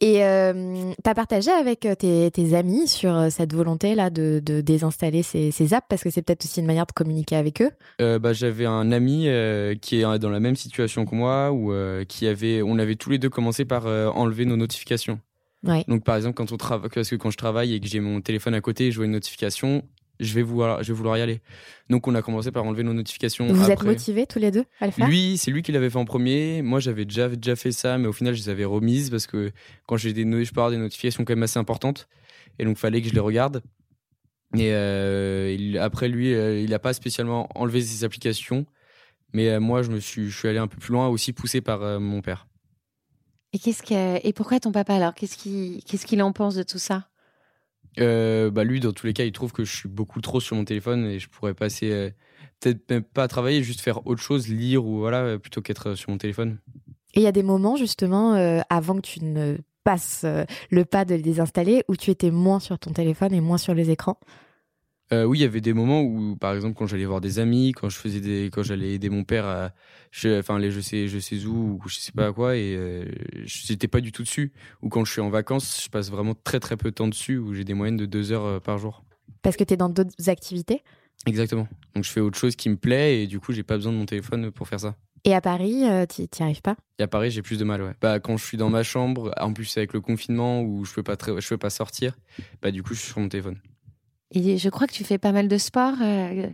Et 0.00 0.24
euh, 0.24 0.92
tu 1.02 1.10
as 1.10 1.14
partagé 1.14 1.50
avec 1.50 1.86
euh, 1.86 1.94
tes, 1.94 2.54
amis 2.54 2.88
sur 2.88 3.14
euh, 3.14 3.30
cette 3.30 3.54
volonté-là 3.54 4.10
de, 4.10 4.40
désinstaller 4.40 5.22
ces, 5.22 5.74
apps? 5.74 5.86
Parce 5.88 6.02
que 6.02 6.10
c'est 6.10 6.22
peut-être 6.22 6.44
aussi 6.44 6.60
une 6.60 6.66
manière 6.66 6.86
de 6.86 6.92
communiquer 6.92 7.36
avec 7.36 7.62
eux 7.62 7.70
bah, 8.18 8.32
J'avais 8.32 8.66
un 8.66 8.90
ami 8.92 9.28
qui 9.80 10.00
est 10.00 10.18
dans 10.18 10.30
la 10.30 10.40
même 10.40 10.56
situation 10.56 11.04
que 11.04 11.14
moi 11.14 11.52
où 11.52 11.72
qui 12.06 12.26
avait, 12.26 12.62
on 12.62 12.78
avait 12.78 12.96
tous 12.96 13.10
les 13.10 13.18
deux 13.18 13.30
commencé 13.30 13.64
par 13.64 13.86
enlever 13.86 14.44
nos 14.44 14.56
notifications. 14.56 15.20
Ouais. 15.64 15.84
Donc, 15.86 16.02
par 16.02 16.16
exemple, 16.16 16.34
quand 16.34 16.50
on 16.50 16.56
travaille, 16.56 16.90
parce 16.92 17.08
que 17.08 17.16
quand 17.16 17.30
je 17.30 17.36
travaille 17.36 17.74
et 17.74 17.80
que 17.80 17.86
j'ai 17.86 18.00
mon 18.00 18.20
téléphone 18.20 18.54
à 18.54 18.60
côté 18.60 18.88
et 18.88 18.90
je 18.90 18.96
vois 18.96 19.06
une 19.06 19.12
notification, 19.12 19.84
je 20.20 20.34
vais 20.34 20.42
vouloir, 20.42 20.82
je 20.82 20.92
vais 20.92 20.96
vouloir 20.96 21.16
y 21.16 21.20
aller. 21.20 21.40
Donc 21.90 22.06
on 22.06 22.14
a 22.14 22.22
commencé 22.22 22.52
par 22.52 22.64
enlever 22.64 22.82
nos 22.82 22.94
notifications. 22.94 23.46
Vous 23.46 23.70
êtes 23.70 23.82
motivés 23.82 24.26
tous 24.26 24.38
les 24.38 24.50
deux 24.50 24.64
à 24.80 24.86
le 24.86 24.92
faire? 24.92 25.06
Lui, 25.06 25.36
c'est 25.38 25.50
lui 25.50 25.62
qui 25.62 25.72
l'avait 25.72 25.90
fait 25.90 25.98
en 25.98 26.04
premier. 26.04 26.62
Moi, 26.62 26.80
j'avais 26.80 27.04
déjà, 27.04 27.28
déjà 27.28 27.56
fait 27.56 27.72
ça, 27.72 27.98
mais 27.98 28.06
au 28.06 28.12
final, 28.12 28.34
je 28.34 28.40
les 28.40 28.48
avais 28.48 28.64
remises 28.64 29.10
parce 29.10 29.26
que 29.26 29.50
quand 29.86 29.96
j'ai 29.96 30.12
des, 30.12 30.22
je 30.22 30.52
peux 30.52 30.60
avoir 30.60 30.70
des 30.70 30.76
notifications 30.76 31.24
quand 31.24 31.32
même 31.32 31.42
assez 31.42 31.58
importantes, 31.58 32.08
et 32.58 32.64
donc 32.64 32.76
fallait 32.76 33.02
que 33.02 33.08
je 33.08 33.14
les 33.14 33.20
regarde. 33.20 33.62
Et 34.54 34.70
euh, 34.72 35.80
après, 35.80 36.08
lui, 36.08 36.34
euh, 36.34 36.60
il 36.60 36.70
n'a 36.70 36.78
pas 36.78 36.92
spécialement 36.92 37.48
enlevé 37.54 37.80
ses 37.80 38.04
applications, 38.04 38.66
mais 39.32 39.48
euh, 39.48 39.60
moi, 39.60 39.82
je 39.82 39.90
me 39.90 39.98
suis, 39.98 40.28
je 40.28 40.38
suis 40.38 40.48
allé 40.48 40.58
un 40.58 40.68
peu 40.68 40.76
plus 40.76 40.92
loin, 40.92 41.08
aussi 41.08 41.32
poussé 41.32 41.60
par 41.62 42.00
mon 42.00 42.20
père. 42.20 42.46
Et 43.54 43.58
qu'est-ce 43.58 43.82
que, 43.82 44.26
et 44.26 44.32
pourquoi 44.32 44.60
ton 44.60 44.72
papa 44.72 44.94
alors? 44.94 45.14
Qu'est-ce 45.14 45.36
qu'il, 45.36 45.82
qu'est-ce 45.84 46.06
qu'il 46.06 46.22
en 46.22 46.32
pense 46.32 46.54
de 46.54 46.62
tout 46.62 46.78
ça? 46.78 47.08
Euh, 48.00 48.50
bah 48.50 48.64
lui, 48.64 48.80
dans 48.80 48.92
tous 48.92 49.06
les 49.06 49.12
cas, 49.12 49.24
il 49.24 49.32
trouve 49.32 49.52
que 49.52 49.64
je 49.64 49.74
suis 49.74 49.88
beaucoup 49.88 50.20
trop 50.20 50.40
sur 50.40 50.56
mon 50.56 50.64
téléphone 50.64 51.04
et 51.06 51.18
je 51.18 51.28
pourrais 51.28 51.54
passer, 51.54 51.90
euh, 51.90 52.10
peut-être 52.60 52.88
même 52.90 53.02
pas 53.02 53.28
travailler, 53.28 53.62
juste 53.62 53.80
faire 53.80 54.06
autre 54.06 54.22
chose, 54.22 54.48
lire 54.48 54.84
ou 54.84 54.98
voilà, 54.98 55.38
plutôt 55.38 55.60
qu'être 55.60 55.94
sur 55.94 56.10
mon 56.10 56.18
téléphone. 56.18 56.58
Et 57.14 57.20
il 57.20 57.22
y 57.22 57.26
a 57.26 57.32
des 57.32 57.42
moments 57.42 57.76
justement 57.76 58.34
euh, 58.34 58.60
avant 58.70 58.96
que 58.96 59.06
tu 59.06 59.22
ne 59.22 59.58
passes 59.84 60.24
le 60.70 60.84
pas 60.84 61.04
de 61.04 61.16
les 61.16 61.22
désinstaller 61.22 61.82
où 61.88 61.96
tu 61.96 62.10
étais 62.10 62.30
moins 62.30 62.60
sur 62.60 62.78
ton 62.78 62.92
téléphone 62.92 63.34
et 63.34 63.40
moins 63.40 63.58
sur 63.58 63.74
les 63.74 63.90
écrans? 63.90 64.18
Euh, 65.12 65.24
oui, 65.24 65.38
il 65.38 65.42
y 65.42 65.44
avait 65.44 65.60
des 65.60 65.72
moments 65.72 66.02
où, 66.02 66.36
par 66.36 66.54
exemple, 66.54 66.74
quand 66.74 66.86
j'allais 66.86 67.04
voir 67.04 67.20
des 67.20 67.38
amis, 67.38 67.72
quand 67.72 67.88
je 67.88 67.96
faisais 67.96 68.20
des, 68.20 68.50
quand 68.52 68.62
j'allais 68.62 68.94
aider 68.94 69.10
mon 69.10 69.24
père 69.24 69.44
à, 69.44 69.72
je, 70.10 70.38
enfin, 70.38 70.58
les 70.58 70.70
je 70.70 70.80
sais, 70.80 71.08
je 71.08 71.18
sais 71.18 71.44
où, 71.44 71.78
ou 71.84 71.88
je 71.88 71.96
sais 71.96 72.12
pas 72.12 72.32
quoi, 72.32 72.56
et 72.56 72.74
euh, 72.76 73.04
j'étais 73.44 73.88
pas 73.88 74.00
du 74.00 74.10
tout 74.10 74.22
dessus. 74.22 74.52
Ou 74.80 74.88
quand 74.88 75.04
je 75.04 75.12
suis 75.12 75.20
en 75.20 75.28
vacances, 75.28 75.82
je 75.84 75.90
passe 75.90 76.10
vraiment 76.10 76.34
très 76.34 76.60
très 76.60 76.76
peu 76.76 76.90
de 76.90 76.94
temps 76.94 77.08
dessus, 77.08 77.36
où 77.36 77.52
j'ai 77.52 77.64
des 77.64 77.74
moyennes 77.74 77.96
de 77.96 78.06
deux 78.06 78.32
heures 78.32 78.44
euh, 78.44 78.60
par 78.60 78.78
jour. 78.78 79.04
Parce 79.42 79.56
que 79.56 79.64
tu 79.64 79.74
es 79.74 79.76
dans 79.76 79.88
d'autres 79.88 80.28
activités? 80.28 80.82
Exactement. 81.26 81.68
Donc 81.94 82.04
je 82.04 82.10
fais 82.10 82.20
autre 82.20 82.38
chose 82.38 82.56
qui 82.56 82.68
me 82.70 82.76
plaît, 82.76 83.22
et 83.22 83.26
du 83.26 83.38
coup, 83.38 83.52
j'ai 83.52 83.62
pas 83.62 83.76
besoin 83.76 83.92
de 83.92 83.98
mon 83.98 84.06
téléphone 84.06 84.50
pour 84.50 84.66
faire 84.66 84.80
ça. 84.80 84.96
Et 85.24 85.34
à 85.34 85.40
Paris, 85.40 85.84
tu 86.08 86.26
t'y 86.26 86.42
arrives 86.42 86.62
pas? 86.62 86.76
Et 86.98 87.02
à 87.04 87.06
Paris, 87.06 87.30
j'ai 87.30 87.42
plus 87.42 87.58
de 87.58 87.64
mal, 87.64 87.80
ouais. 87.80 87.94
Bah, 88.00 88.18
quand 88.18 88.36
je 88.36 88.44
suis 88.44 88.56
dans 88.56 88.70
ma 88.70 88.82
chambre, 88.82 89.32
en 89.38 89.52
plus 89.52 89.76
avec 89.76 89.92
le 89.92 90.00
confinement 90.00 90.62
où 90.62 90.84
je 90.84 90.92
peux 90.94 91.04
pas, 91.04 91.16
je 91.38 91.48
peux 91.48 91.58
pas 91.58 91.70
sortir, 91.70 92.16
bah, 92.60 92.72
du 92.72 92.82
coup, 92.82 92.94
je 92.94 93.00
suis 93.00 93.10
sur 93.10 93.20
mon 93.20 93.28
téléphone. 93.28 93.58
Et 94.32 94.58
je 94.58 94.68
crois 94.68 94.86
que 94.86 94.92
tu 94.92 95.04
fais 95.04 95.18
pas 95.18 95.32
mal 95.32 95.48
de 95.48 95.58
sport, 95.58 95.94
euh, 96.00 96.48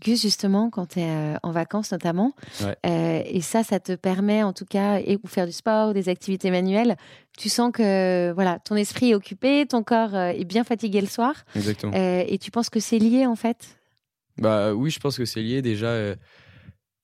Gus, 0.00 0.20
justement, 0.20 0.68
quand 0.70 0.86
tu 0.86 1.00
es 1.00 1.08
euh, 1.08 1.36
en 1.42 1.50
vacances 1.50 1.92
notamment. 1.92 2.32
Euh, 2.62 3.22
et 3.24 3.40
ça, 3.40 3.62
ça 3.62 3.80
te 3.80 3.92
permet 3.92 4.42
en 4.42 4.52
tout 4.52 4.66
cas, 4.66 4.98
et, 4.98 5.18
ou 5.22 5.26
faire 5.26 5.46
du 5.46 5.52
sport, 5.52 5.90
ou 5.90 5.92
des 5.92 6.08
activités 6.08 6.50
manuelles. 6.50 6.96
Tu 7.38 7.48
sens 7.48 7.72
que 7.72 8.32
voilà, 8.32 8.58
ton 8.58 8.76
esprit 8.76 9.10
est 9.10 9.14
occupé, 9.14 9.66
ton 9.66 9.82
corps 9.82 10.14
est 10.14 10.44
bien 10.44 10.64
fatigué 10.64 11.00
le 11.00 11.06
soir. 11.06 11.34
Exactement. 11.56 11.92
et 11.94 12.38
tu 12.40 12.50
penses 12.50 12.70
que 12.70 12.80
c'est 12.80 12.98
lié 12.98 13.26
en 13.26 13.36
fait? 13.36 13.78
Bah 14.36 14.74
oui, 14.74 14.90
je 14.90 14.98
pense 15.00 15.16
que 15.16 15.24
c'est 15.24 15.42
lié 15.42 15.62
déjà 15.62 16.14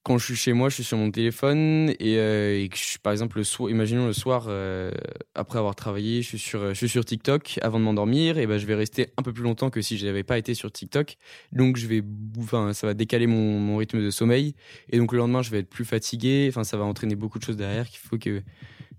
quand 0.02 0.16
je 0.16 0.24
suis 0.24 0.36
chez 0.36 0.52
moi, 0.54 0.70
je 0.70 0.76
suis 0.76 0.84
sur 0.84 0.96
mon 0.96 1.10
téléphone 1.10 1.90
et, 2.00 2.16
euh, 2.16 2.66
que 2.68 2.76
je 2.76 2.82
suis, 2.82 2.98
par 2.98 3.12
exemple, 3.12 3.36
le 3.36 3.44
soir, 3.44 3.68
imaginons 3.68 4.06
le 4.06 4.14
soir, 4.14 4.46
euh, 4.48 4.90
après 5.34 5.58
avoir 5.58 5.74
travaillé, 5.74 6.22
je 6.22 6.28
suis 6.28 6.38
sur, 6.38 6.70
je 6.70 6.74
suis 6.74 6.88
sur 6.88 7.04
TikTok 7.04 7.58
avant 7.60 7.78
de 7.78 7.84
m'endormir 7.84 8.38
et 8.38 8.46
ben 8.46 8.56
je 8.56 8.66
vais 8.66 8.74
rester 8.74 9.12
un 9.18 9.22
peu 9.22 9.32
plus 9.32 9.42
longtemps 9.42 9.68
que 9.68 9.82
si 9.82 9.98
je 9.98 10.06
n'avais 10.06 10.22
pas 10.22 10.38
été 10.38 10.54
sur 10.54 10.72
TikTok. 10.72 11.16
Donc 11.52 11.76
je 11.76 11.86
vais, 11.86 12.02
enfin, 12.38 12.72
ça 12.72 12.86
va 12.86 12.94
décaler 12.94 13.26
mon, 13.26 13.58
mon, 13.60 13.76
rythme 13.76 14.02
de 14.02 14.10
sommeil 14.10 14.54
et 14.88 14.98
donc 14.98 15.12
le 15.12 15.18
lendemain, 15.18 15.42
je 15.42 15.50
vais 15.50 15.58
être 15.58 15.68
plus 15.68 15.84
fatigué. 15.84 16.46
Enfin, 16.48 16.64
ça 16.64 16.78
va 16.78 16.84
entraîner 16.84 17.14
beaucoup 17.14 17.38
de 17.38 17.44
choses 17.44 17.56
derrière 17.56 17.86
qu'il 17.88 17.98
faut 17.98 18.16
que 18.16 18.42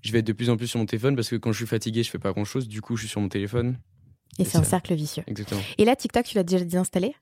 je 0.02 0.12
vais 0.12 0.20
être 0.20 0.28
de 0.28 0.34
plus 0.34 0.52
en 0.52 0.58
plus 0.58 0.68
sur 0.68 0.80
mon 0.80 0.86
téléphone 0.86 1.16
parce 1.16 1.30
que 1.30 1.36
quand 1.36 1.52
je 1.52 1.58
suis 1.58 1.68
fatigué, 1.68 2.04
je 2.04 2.12
fais 2.12 2.20
pas 2.20 2.32
grand 2.32 2.46
chose. 2.46 2.68
Du 2.68 2.82
coup, 2.82 2.96
je 2.96 3.04
suis 3.04 3.10
sur 3.10 3.22
mon 3.22 3.30
téléphone. 3.30 3.78
Et, 4.40 4.46
c'est 4.46 4.58
un 4.58 4.64
cercle 4.64 4.94
vicieux. 4.94 5.24
Exactement. 5.28 5.62
Et 5.78 5.86
là, 5.86 5.96
TikTok, 5.96 6.26
tu 6.26 6.36
l'as 6.36 6.44
déjà 6.44 6.64
désinstallé? 6.64 7.16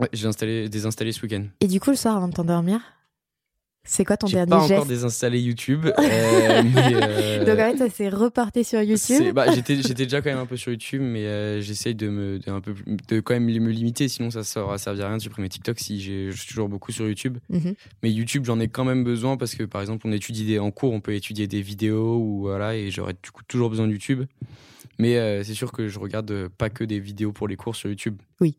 Ouais, 0.00 0.08
j'ai 0.12 0.26
installé, 0.26 0.68
désinstallé 0.68 1.12
ce 1.12 1.22
week-end. 1.22 1.46
Et 1.60 1.66
du 1.66 1.78
coup, 1.78 1.90
le 1.90 1.96
soir 1.96 2.16
avant 2.16 2.28
de 2.28 2.32
t'endormir 2.32 2.80
c'est 3.86 4.04
quoi 4.04 4.16
ton 4.16 4.26
dernier 4.26 4.50
geste 4.50 4.62
J'ai 4.62 4.68
pas 4.68 4.74
encore 4.80 4.86
désinstallé 4.86 5.40
YouTube. 5.40 5.86
Euh, 5.86 5.92
euh, 6.76 7.44
Donc 7.44 7.58
en 7.58 7.70
fait, 7.70 7.76
ça 7.76 7.90
s'est 7.90 8.08
reporté 8.08 8.64
sur 8.64 8.80
YouTube. 8.80 9.34
Bah, 9.34 9.52
j'étais, 9.54 9.76
j'étais 9.76 10.04
déjà 10.04 10.22
quand 10.22 10.30
même 10.30 10.38
un 10.38 10.46
peu 10.46 10.56
sur 10.56 10.72
YouTube, 10.72 11.02
mais 11.02 11.26
euh, 11.26 11.60
j'essaye 11.60 11.94
de 11.94 12.08
me, 12.08 12.38
de 12.38 12.50
un 12.50 12.62
peu, 12.62 12.74
de 13.08 13.20
quand 13.20 13.34
même 13.34 13.44
me 13.44 13.70
limiter. 13.70 14.08
Sinon, 14.08 14.30
ça 14.30 14.38
ne 14.38 14.76
servir 14.78 15.04
à 15.04 15.08
rien 15.08 15.18
de 15.18 15.22
supprimer 15.22 15.50
TikTok 15.50 15.78
si 15.78 16.00
je 16.00 16.30
suis 16.30 16.48
toujours 16.48 16.70
beaucoup 16.70 16.92
sur 16.92 17.06
YouTube. 17.06 17.38
Mhm. 17.50 17.74
Mais 18.02 18.10
YouTube, 18.10 18.44
j'en 18.46 18.58
ai 18.58 18.68
quand 18.68 18.84
même 18.84 19.04
besoin 19.04 19.36
parce 19.36 19.54
que 19.54 19.64
par 19.64 19.82
exemple, 19.82 20.06
on 20.08 20.12
étudie 20.12 20.46
des, 20.46 20.58
en 20.58 20.70
cours, 20.70 20.92
on 20.92 21.02
peut 21.02 21.14
étudier 21.14 21.46
des 21.46 21.60
vidéos 21.60 22.16
ou 22.16 22.40
voilà, 22.42 22.74
et 22.74 22.90
j'aurais 22.90 23.14
du 23.22 23.30
coup 23.30 23.42
toujours 23.46 23.68
besoin 23.68 23.86
de 23.86 23.92
YouTube. 23.92 24.24
Mais 24.98 25.42
c'est 25.44 25.54
sûr 25.54 25.72
que 25.72 25.88
je 25.88 25.98
regarde 25.98 26.48
pas 26.48 26.70
que 26.70 26.84
des 26.84 27.00
vidéos 27.00 27.32
pour 27.32 27.48
les 27.48 27.56
cours 27.56 27.76
sur 27.76 27.90
YouTube. 27.90 28.16
Oui. 28.40 28.56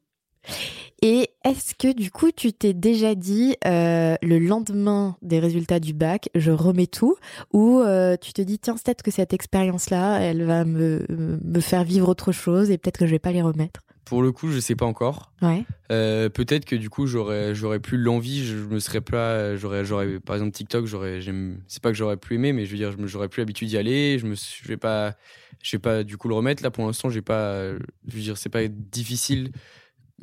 Et 1.02 1.30
est-ce 1.44 1.76
que 1.76 1.94
du 1.94 2.10
coup, 2.10 2.32
tu 2.32 2.54
t'es 2.54 2.74
déjà 2.74 3.16
dit 3.16 3.56
euh, 3.66 4.16
le 4.22 4.40
lendemain 4.40 5.18
des 5.22 5.40
résultats 5.40 5.80
du 5.80 5.94
bac, 5.94 6.30
je 6.36 6.52
remets 6.52 6.88
tout? 6.88 7.16
Ou 7.54 7.80
euh, 7.80 8.16
tu 8.20 8.34
te 8.34 8.42
dis, 8.42 8.60
tiens, 8.60 8.76
peut-être 8.76 9.04
que 9.04 9.12
cette 9.12 9.34
expérience-là, 9.34 10.20
elle 10.20 10.44
va 10.44 10.66
me, 10.66 11.06
me 11.10 11.60
faire 11.60 11.84
vivre 11.84 12.10
autre 12.10 12.32
chose 12.32 12.72
et 12.72 12.78
peut-être 12.78 12.98
que 12.98 13.06
je 13.06 13.12
vais 13.12 13.20
pas 13.20 13.32
les 13.32 13.42
remettre? 13.42 13.82
Pour 14.06 14.22
le 14.22 14.32
coup, 14.32 14.52
je 14.52 14.60
sais 14.60 14.76
pas 14.76 14.86
encore. 14.86 15.32
Ouais. 15.42 15.66
Euh, 15.92 16.30
peut-être 16.30 16.66
que 16.66 16.76
du 16.76 16.92
coup, 16.92 17.08
j'aurais, 17.08 17.56
j'aurais 17.56 17.80
plus 17.80 17.98
l'envie, 17.98 18.46
je 18.46 18.56
me 18.56 18.80
serais 18.80 19.02
pas, 19.02 19.56
j'aurais, 19.56 19.84
j'aurais, 19.84 20.20
par 20.20 20.36
exemple, 20.36 20.52
TikTok, 20.52 20.86
j'aurais, 20.86 21.22
j'aime, 21.22 21.60
c'est 21.68 21.82
pas 21.82 21.90
que 21.90 21.98
j'aurais 21.98 22.18
plus 22.18 22.36
aimé, 22.36 22.54
mais 22.54 22.66
je 22.66 22.72
veux 22.72 22.78
dire, 22.78 22.96
j'aurais 23.06 23.30
plus 23.30 23.42
l'habitude 23.42 23.68
d'y 23.68 23.78
aller, 23.78 24.20
je 24.20 24.28
me, 24.28 24.36
je 24.36 24.68
vais 24.68 24.78
pas, 24.78 25.16
je 25.62 25.76
vais 25.76 25.82
pas 25.82 26.04
du 26.04 26.18
coup 26.18 26.28
le 26.28 26.36
remettre. 26.36 26.62
Là, 26.62 26.70
pour 26.70 26.86
l'instant, 26.86 27.10
j'ai 27.10 27.24
pas, 27.24 27.72
je 28.08 28.16
veux 28.16 28.22
dire, 28.22 28.38
c'est 28.38 28.50
pas 28.50 28.68
difficile 28.68 29.52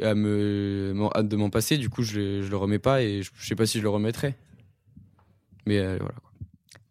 à 0.00 0.14
me, 0.14 0.92
m'en- 0.94 1.10
à- 1.10 1.22
de 1.22 1.36
m'en 1.36 1.50
passer, 1.50 1.76
du 1.78 1.88
coup, 1.90 2.02
je, 2.02 2.18
le- 2.18 2.42
je 2.42 2.48
le 2.50 2.56
remets 2.56 2.78
pas 2.78 3.02
et 3.02 3.22
je, 3.22 3.30
je 3.36 3.46
sais 3.46 3.54
pas 3.56 3.66
si 3.66 3.78
je 3.78 3.82
le 3.82 3.88
remettrai. 3.90 4.34
Mais 5.66 5.78
euh, 5.78 5.96
voilà. 6.00 6.14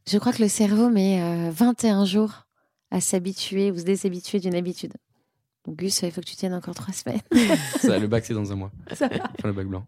Je 0.10 0.18
crois 0.18 0.34
que 0.34 0.42
le 0.42 0.48
cerveau 0.50 0.90
met 0.90 1.22
euh, 1.22 1.52
21 1.52 2.06
jours 2.06 2.46
à 2.92 3.02
s'habituer 3.02 3.72
ou 3.72 3.78
se 3.78 3.84
déshabituer 3.84 4.40
d'une 4.40 4.56
habitude. 4.56 4.94
Donc, 5.66 5.78
Gus, 5.78 6.02
il 6.02 6.12
faut 6.12 6.22
que 6.22 6.26
tu 6.26 6.36
tiennes 6.36 6.54
encore 6.56 6.74
trois 6.76 6.94
semaines. 6.94 7.22
Ça, 7.80 7.98
le 8.00 8.08
bac, 8.08 8.26
c'est 8.26 8.34
dans 8.34 8.52
un 8.52 8.56
mois. 8.56 8.72
Ça. 8.94 9.08
Enfin, 9.08 9.48
le 9.48 9.54
bac 9.54 9.68
blanc. 9.68 9.86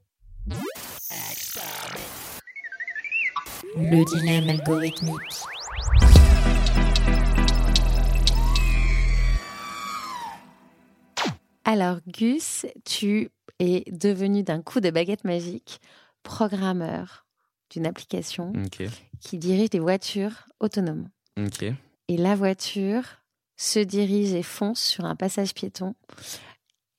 Le 3.76 4.06
dilemme 4.06 4.50
algorithmique. 4.50 5.14
Alors, 11.66 12.00
Gus, 12.08 12.66
tu 12.86 13.30
es 13.60 13.84
devenu 13.92 14.44
d'un 14.44 14.62
coup 14.62 14.80
de 14.80 14.90
baguette 14.90 15.24
magique 15.24 15.80
programmeur 16.24 17.26
d'une 17.70 17.86
application 17.86 18.52
qui 19.20 19.38
dirige 19.38 19.70
des 19.70 19.80
voitures 19.80 20.48
autonomes. 20.60 21.10
Et 22.08 22.18
la 22.18 22.36
voiture 22.36 23.04
se 23.56 23.80
dirige 23.80 24.34
et 24.34 24.44
fonce 24.44 24.82
sur 24.82 25.06
un 25.06 25.16
passage 25.16 25.54
piéton 25.54 25.96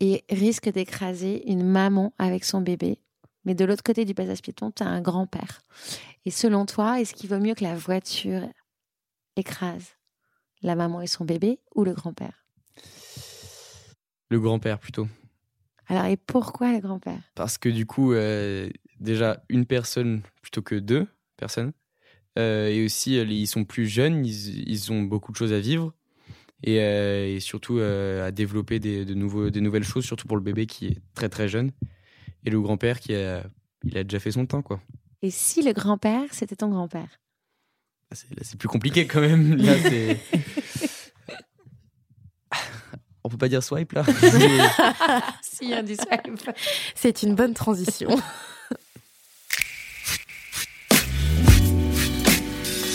et 0.00 0.24
risque 0.30 0.70
d'écraser 0.70 1.48
une 1.50 1.64
maman 1.64 2.12
avec 2.18 2.44
son 2.44 2.60
bébé. 2.60 2.98
Mais 3.44 3.54
de 3.54 3.64
l'autre 3.64 3.82
côté 3.82 4.04
du 4.04 4.14
passage 4.14 4.40
piéton, 4.40 4.70
tu 4.70 4.82
as 4.82 4.86
un 4.86 5.02
grand-père. 5.02 5.60
Et 6.24 6.30
selon 6.30 6.64
toi, 6.64 7.00
est-ce 7.00 7.14
qu'il 7.14 7.28
vaut 7.28 7.38
mieux 7.38 7.54
que 7.54 7.64
la 7.64 7.76
voiture 7.76 8.48
écrase 9.36 9.96
la 10.62 10.74
maman 10.74 11.02
et 11.02 11.06
son 11.06 11.24
bébé 11.26 11.60
ou 11.74 11.84
le 11.84 11.92
grand-père? 11.92 12.43
Le 14.30 14.40
grand-père 14.40 14.78
plutôt. 14.78 15.06
Alors, 15.86 16.06
et 16.06 16.16
pourquoi 16.16 16.72
le 16.72 16.80
grand-père? 16.80 17.20
Parce 17.34 17.58
que 17.58 17.68
du 17.68 17.84
coup, 17.86 18.12
euh, 18.14 18.68
déjà, 19.00 19.42
une 19.48 19.66
personne 19.66 20.22
plutôt 20.42 20.62
que 20.62 20.74
deux 20.76 21.06
personnes. 21.36 21.72
Euh, 22.38 22.68
et 22.68 22.84
aussi, 22.84 23.18
euh, 23.18 23.24
ils 23.24 23.46
sont 23.46 23.64
plus 23.64 23.86
jeunes, 23.86 24.24
ils, 24.24 24.68
ils 24.68 24.90
ont 24.92 25.02
beaucoup 25.02 25.30
de 25.30 25.36
choses 25.36 25.52
à 25.52 25.60
vivre. 25.60 25.92
Et, 26.62 26.80
euh, 26.80 27.26
et 27.36 27.40
surtout 27.40 27.78
à 27.78 28.30
développer 28.30 28.78
des, 28.80 29.04
de 29.04 29.12
nouveaux, 29.14 29.50
des 29.50 29.60
nouvelles 29.60 29.84
choses, 29.84 30.04
surtout 30.06 30.26
pour 30.26 30.36
le 30.38 30.42
bébé 30.42 30.64
qui 30.66 30.86
est 30.86 30.98
très 31.14 31.28
très 31.28 31.46
jeune. 31.48 31.70
Et 32.44 32.50
le 32.50 32.60
grand-père 32.60 33.00
qui 33.00 33.14
a, 33.14 33.44
il 33.84 33.98
a 33.98 34.04
déjà 34.04 34.18
fait 34.18 34.30
son 34.32 34.46
temps, 34.46 34.62
quoi. 34.62 34.80
Et 35.20 35.30
si 35.30 35.62
le 35.62 35.72
grand-père, 35.72 36.22
c'était 36.32 36.56
ton 36.56 36.70
grand-père? 36.70 37.20
Là, 38.10 38.16
c'est- 38.16 38.30
là, 38.30 38.42
c'est 38.42 38.58
plus 38.58 38.68
compliqué 38.68 39.06
quand 39.06 39.20
même. 39.20 39.56
Là, 39.56 39.78
c'est. 39.78 40.18
Peut 43.34 43.38
pas 43.38 43.48
dire 43.48 43.64
swipe 43.64 43.92
là 43.92 44.04
Si, 45.42 45.74
un 45.74 45.82
du 45.82 45.96
swipe. 45.96 46.50
C'est 46.94 47.24
une 47.24 47.34
bonne 47.34 47.52
transition. 47.52 48.08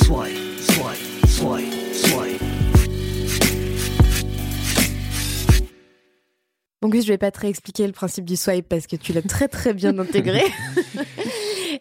Swipe, 0.01 0.59
swipe, 0.59 1.27
swipe, 1.27 1.73
swipe. 1.93 2.41
Donc 6.81 6.93
Gus, 6.93 7.03
je 7.03 7.09
vais 7.11 7.17
pas 7.17 7.31
te 7.31 7.39
réexpliquer 7.41 7.85
le 7.85 7.91
principe 7.93 8.23
du 8.25 8.37
swipe 8.37 8.67
parce 8.69 8.87
que 8.87 8.95
tu 8.95 9.11
l'as 9.11 9.21
très 9.21 9.47
très 9.47 9.73
bien 9.73 9.97
intégré. 9.99 10.43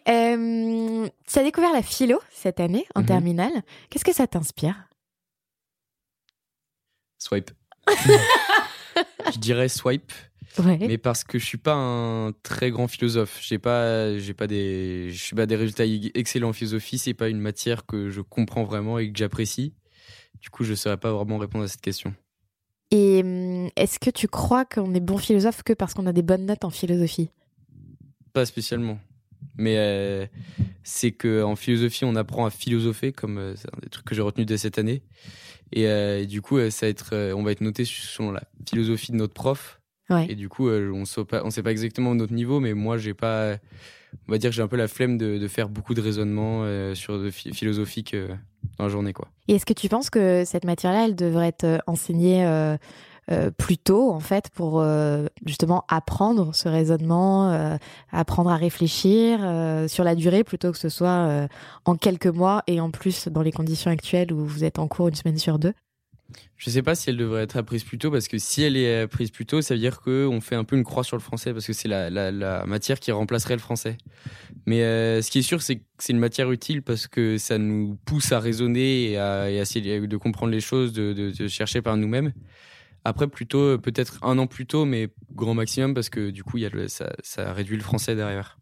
Euh, 0.07 1.07
tu 1.27 1.39
as 1.39 1.43
découvert 1.43 1.73
la 1.73 1.81
philo 1.83 2.19
cette 2.31 2.59
année 2.59 2.85
en 2.95 3.01
Mhm. 3.01 3.05
terminale. 3.07 3.51
Qu'est-ce 3.89 4.05
que 4.05 4.13
ça 4.13 4.25
t'inspire? 4.27 4.87
Swipe. 7.19 7.51
Je 7.87 9.39
dirais 9.39 9.69
swipe. 9.69 10.11
Ouais. 10.57 10.77
Mais 10.79 10.97
parce 10.97 11.23
que 11.23 11.39
je 11.39 11.45
suis 11.45 11.57
pas 11.57 11.73
un 11.73 12.31
très 12.43 12.71
grand 12.71 12.87
philosophe, 12.87 13.39
j'ai 13.41 13.59
pas, 13.59 14.17
j'ai 14.17 14.33
pas 14.33 14.47
des, 14.47 15.09
je 15.11 15.23
suis 15.23 15.35
pas 15.35 15.45
des 15.45 15.55
résultats 15.55 15.85
excellents 16.15 16.49
en 16.49 16.53
philosophie. 16.53 16.97
C'est 16.97 17.13
pas 17.13 17.29
une 17.29 17.39
matière 17.39 17.85
que 17.85 18.09
je 18.09 18.21
comprends 18.21 18.63
vraiment 18.63 18.99
et 18.99 19.11
que 19.11 19.17
j'apprécie. 19.17 19.73
Du 20.41 20.49
coup, 20.49 20.63
je 20.63 20.73
saurais 20.73 20.97
pas 20.97 21.13
vraiment 21.13 21.37
répondre 21.37 21.63
à 21.63 21.67
cette 21.67 21.81
question. 21.81 22.13
Et 22.91 23.21
hum, 23.23 23.69
est-ce 23.75 23.99
que 23.99 24.09
tu 24.09 24.27
crois 24.27 24.65
qu'on 24.65 24.93
est 24.93 24.99
bon 24.99 25.17
philosophe 25.17 25.63
que 25.63 25.73
parce 25.73 25.93
qu'on 25.93 26.07
a 26.07 26.13
des 26.13 26.23
bonnes 26.23 26.45
notes 26.45 26.65
en 26.65 26.69
philosophie? 26.69 27.29
Pas 28.33 28.45
spécialement. 28.45 28.99
Mais 29.57 29.75
euh, 29.77 30.25
c'est 30.83 31.11
que 31.11 31.43
en 31.43 31.55
philosophie, 31.55 32.05
on 32.05 32.15
apprend 32.15 32.45
à 32.45 32.49
philosopher, 32.49 33.11
comme 33.11 33.37
euh, 33.37 33.55
c'est 33.55 33.67
un 33.67 33.79
des 33.81 33.89
trucs 33.89 34.05
que 34.05 34.15
j'ai 34.15 34.21
retenu 34.21 34.45
dès 34.45 34.57
cette 34.57 34.79
année. 34.79 35.03
Et, 35.71 35.87
euh, 35.87 36.21
et 36.21 36.25
du 36.25 36.41
coup, 36.41 36.57
euh, 36.57 36.69
ça 36.69 36.85
va 36.85 36.89
être, 36.89 37.33
on 37.35 37.43
va 37.43 37.51
être 37.51 37.61
noté 37.61 37.83
selon 37.85 38.31
la 38.31 38.43
philosophie 38.67 39.11
de 39.11 39.17
notre 39.17 39.33
prof. 39.33 39.81
Ouais. 40.09 40.27
Et 40.29 40.35
du 40.35 40.49
coup, 40.49 40.69
on 40.69 41.03
pas, 41.25 41.43
on 41.43 41.51
sait 41.51 41.61
pas 41.61 41.71
exactement 41.71 42.15
notre 42.15 42.33
niveau, 42.33 42.59
mais 42.59 42.73
moi, 42.73 42.97
j'ai 42.97 43.13
pas, 43.13 43.57
on 44.27 44.31
va 44.31 44.39
dire, 44.39 44.49
que 44.49 44.55
j'ai 44.55 44.63
un 44.63 44.67
peu 44.67 44.77
la 44.77 44.87
flemme 44.87 45.19
de, 45.19 45.37
de 45.37 45.47
faire 45.47 45.69
beaucoup 45.69 45.93
de 45.93 46.01
raisonnements 46.01 46.65
sur 46.95 47.21
de 47.21 47.29
philosophique 47.29 48.15
dans 48.79 48.85
la 48.85 48.89
journée, 48.89 49.13
quoi. 49.13 49.27
Et 49.47 49.53
est-ce 49.53 49.67
que 49.67 49.73
tu 49.73 49.87
penses 49.87 50.09
que 50.09 50.45
cette 50.45 50.65
matière-là, 50.65 51.05
elle 51.05 51.15
devrait 51.15 51.49
être 51.49 51.83
enseignée 51.85 52.43
euh, 53.31 53.51
plus 53.51 53.77
tôt, 53.77 54.11
en 54.11 54.19
fait, 54.19 54.49
pour 54.49 54.81
euh, 54.81 55.27
justement 55.45 55.85
apprendre 55.87 56.55
ce 56.55 56.67
raisonnement, 56.67 57.51
euh, 57.51 57.77
apprendre 58.11 58.49
à 58.49 58.55
réfléchir 58.55 59.39
sur 59.87 60.03
la 60.03 60.15
durée, 60.15 60.43
plutôt 60.43 60.71
que 60.71 60.77
ce 60.77 60.89
soit 60.89 61.47
en 61.85 61.95
quelques 61.95 62.27
mois 62.27 62.63
et 62.67 62.79
en 62.79 62.89
plus 62.91 63.27
dans 63.27 63.41
les 63.41 63.51
conditions 63.51 63.91
actuelles 63.91 64.33
où 64.33 64.45
vous 64.45 64.63
êtes 64.63 64.79
en 64.79 64.87
cours 64.87 65.07
une 65.07 65.15
semaine 65.15 65.37
sur 65.37 65.59
deux 65.59 65.73
Je 66.57 66.69
sais 66.69 66.81
pas 66.81 66.95
si 66.95 67.09
elle 67.09 67.17
devrait 67.17 67.43
être 67.43 67.57
apprise 67.57 67.83
plus 67.83 67.97
tôt, 67.97 68.09
parce 68.09 68.27
que 68.27 68.37
si 68.37 68.63
elle 68.63 68.75
est 68.75 69.01
apprise 69.01 69.31
plus 69.31 69.45
tôt, 69.45 69.61
ça 69.61 69.75
veut 69.75 69.79
dire 69.79 70.01
qu'on 70.01 70.41
fait 70.41 70.55
un 70.55 70.63
peu 70.63 70.75
une 70.75 70.83
croix 70.83 71.03
sur 71.03 71.17
le 71.17 71.21
français, 71.21 71.53
parce 71.53 71.67
que 71.67 71.73
c'est 71.73 71.87
la, 71.87 72.65
matière 72.65 72.99
qui 72.99 73.11
remplacerait 73.11 73.55
le 73.55 73.61
français. 73.61 73.97
Mais 74.65 74.81
ce 75.21 75.29
qui 75.29 75.39
est 75.39 75.43
sûr, 75.43 75.61
c'est 75.61 75.77
que 75.77 75.83
c'est 75.99 76.13
une 76.13 76.19
matière 76.19 76.51
utile 76.51 76.81
parce 76.81 77.07
que 77.07 77.37
ça 77.37 77.57
nous 77.57 77.97
pousse 78.05 78.31
à 78.31 78.39
raisonner 78.39 79.11
et 79.11 79.17
à, 79.17 79.51
essayer 79.51 79.99
de 80.07 80.17
comprendre 80.17 80.51
les 80.51 80.61
choses, 80.61 80.93
de 80.93 81.47
chercher 81.47 81.81
par 81.81 81.97
nous-mêmes. 81.97 82.33
Après, 83.05 83.27
plutôt, 83.27 83.77
peut-être 83.77 84.19
un 84.23 84.37
an 84.37 84.47
plus 84.47 84.65
tôt, 84.65 84.85
mais 84.85 85.09
grand 85.33 85.53
maximum, 85.53 85.93
parce 85.93 86.09
que 86.09 86.29
du 86.29 86.43
coup, 86.43 86.57
y 86.57 86.65
a 86.65 86.69
le- 86.69 86.87
ça, 86.87 87.11
ça 87.23 87.53
réduit 87.53 87.77
le 87.77 87.83
français 87.83 88.15
derrière. 88.15 88.59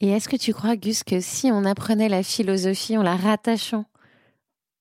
Et 0.00 0.08
est-ce 0.08 0.28
que 0.28 0.36
tu 0.36 0.52
crois, 0.52 0.76
Gus, 0.76 1.02
que 1.02 1.20
si 1.20 1.50
on 1.50 1.64
apprenait 1.64 2.08
la 2.08 2.22
philosophie 2.22 2.96
en 2.96 3.02
la 3.02 3.16
rattachant 3.16 3.86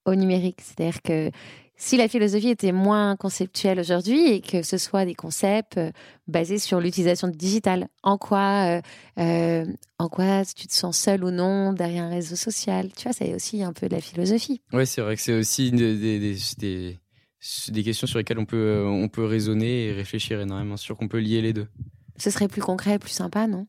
au 0.05 0.15
numérique, 0.15 0.61
c'est-à-dire 0.61 1.01
que 1.01 1.31
si 1.81 1.95
la 1.95 2.09
philosophie 2.09 2.49
était 2.49 2.73
moins 2.73 3.15
conceptuelle 3.15 3.79
aujourd'hui 3.79 4.27
et 4.33 4.41
que 4.41 4.63
ce 4.63 4.77
soit 4.77 5.05
des 5.05 5.15
concepts 5.15 5.77
euh, 5.77 5.91
basés 6.27 6.59
sur 6.59 6.81
l'utilisation 6.81 7.29
du 7.29 7.38
digital, 7.38 7.88
en 8.03 8.17
quoi, 8.17 8.79
euh, 8.79 8.81
euh, 9.19 9.65
en 9.97 10.09
quoi 10.09 10.43
tu 10.43 10.67
te 10.67 10.73
sens 10.73 10.97
seul 10.97 11.23
ou 11.23 11.31
non 11.31 11.71
derrière 11.71 12.03
un 12.03 12.09
réseau 12.09 12.35
social, 12.35 12.89
tu 12.97 13.03
vois, 13.03 13.13
c'est 13.13 13.33
aussi 13.33 13.63
un 13.63 13.71
peu 13.71 13.88
de 13.88 13.95
la 13.95 14.01
philosophie. 14.01 14.61
Ouais, 14.73 14.85
c'est 14.85 14.99
vrai 15.01 15.15
que 15.15 15.21
c'est 15.21 15.33
aussi 15.38 15.69
une 15.69 15.77
des, 15.77 16.19
des, 16.19 16.38
des, 16.57 16.99
des- 17.67 17.72
des 17.72 17.84
questions 17.84 18.08
sur 18.08 18.17
lesquelles 18.19 18.39
on 18.39 18.46
peut, 18.46 18.84
on 18.86 19.08
peut 19.08 19.25
raisonner 19.25 19.88
et 19.88 19.93
réfléchir 19.93 20.39
énormément, 20.41 20.77
sûr 20.77 20.98
qu'on 20.98 21.08
peut 21.08 21.19
lier 21.19 21.41
les 21.41 21.53
deux. 21.53 21.67
Ce 22.17 22.29
serait 22.31 22.48
plus 22.48 22.62
concret, 22.62 23.00
plus 23.00 23.12
sympa, 23.12 23.48
non? 23.48 23.67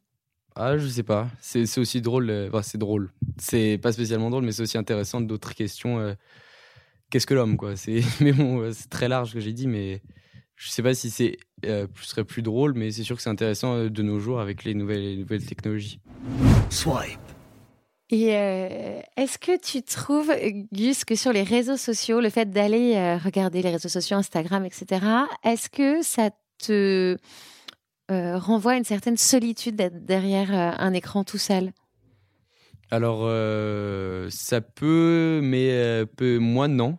Ah, 0.57 0.77
je 0.77 0.87
sais 0.89 1.05
pas. 1.05 1.29
C'est 1.41 1.65
c'est 1.67 1.81
aussi 1.81 2.01
drôle. 2.01 2.29
euh, 2.29 2.49
Enfin, 2.49 2.63
c'est 2.63 2.79
drôle. 2.79 3.13
C'est 3.39 3.79
pas 3.81 3.93
spécialement 3.93 4.31
drôle, 4.31 4.45
mais 4.45 4.53
c'est 4.53 4.63
aussi 4.63 4.77
intéressant 4.79 5.21
d'autres 5.21 5.55
questions. 5.55 6.01
euh, 6.01 6.15
Qu'est-ce 7.11 7.27
que 7.27 7.35
l'homme, 7.35 7.57
quoi 7.57 7.77
C'est 7.77 8.01
mais 8.21 8.33
bon, 8.33 8.61
euh, 8.61 8.73
c'est 8.73 8.89
très 8.91 9.09
large 9.09 9.31
ce 9.31 9.35
que 9.35 9.41
j'ai 9.41 9.53
dit, 9.53 9.69
mais 9.69 10.03
je 10.57 10.69
sais 10.69 10.83
pas 10.83 10.93
si 10.95 11.09
c'est 11.11 11.39
euh, 11.65 11.87
plus 11.87 12.05
serait 12.07 12.25
plus 12.25 12.43
drôle, 12.43 12.75
mais 12.75 12.91
c'est 12.91 13.05
sûr 13.05 13.17
que 13.17 13.23
c'est 13.23 13.31
intéressant 13.31 13.75
euh, 13.77 13.89
de 13.89 14.03
nos 14.03 14.19
jours 14.19 14.41
avec 14.41 14.65
les 14.65 14.75
nouvelles, 14.75 15.03
les 15.03 15.17
nouvelles 15.17 15.45
technologies. 15.47 16.01
Swipe. 16.69 17.19
Et 18.11 18.37
euh, 18.37 19.01
est-ce 19.17 19.39
que 19.39 19.57
tu 19.57 19.83
trouves, 19.83 20.33
Gus, 20.73 21.05
que 21.05 21.15
sur 21.15 21.33
les 21.33 21.45
réseaux 21.45 21.77
sociaux, 21.77 22.21
le 22.21 22.29
fait 22.29 22.51
d'aller 22.51 22.97
euh, 22.97 23.17
regarder 23.17 23.63
les 23.63 23.71
réseaux 23.71 23.89
sociaux, 23.89 24.17
Instagram, 24.17 24.67
etc., 24.67 25.07
est-ce 25.45 25.71
que 25.71 26.03
ça 26.03 26.31
te 26.59 27.17
euh, 28.11 28.39
renvoie 28.39 28.73
à 28.73 28.77
une 28.77 28.85
certaine 28.85 29.17
solitude 29.17 29.77
derrière 30.05 30.51
un 30.53 30.93
écran 30.93 31.23
tout 31.23 31.39
seul? 31.39 31.71
Alors, 32.91 33.21
ça 34.31 34.61
peut, 34.61 35.41
mais 35.45 36.05
peu, 36.17 36.39
moi 36.39 36.67
non. 36.67 36.99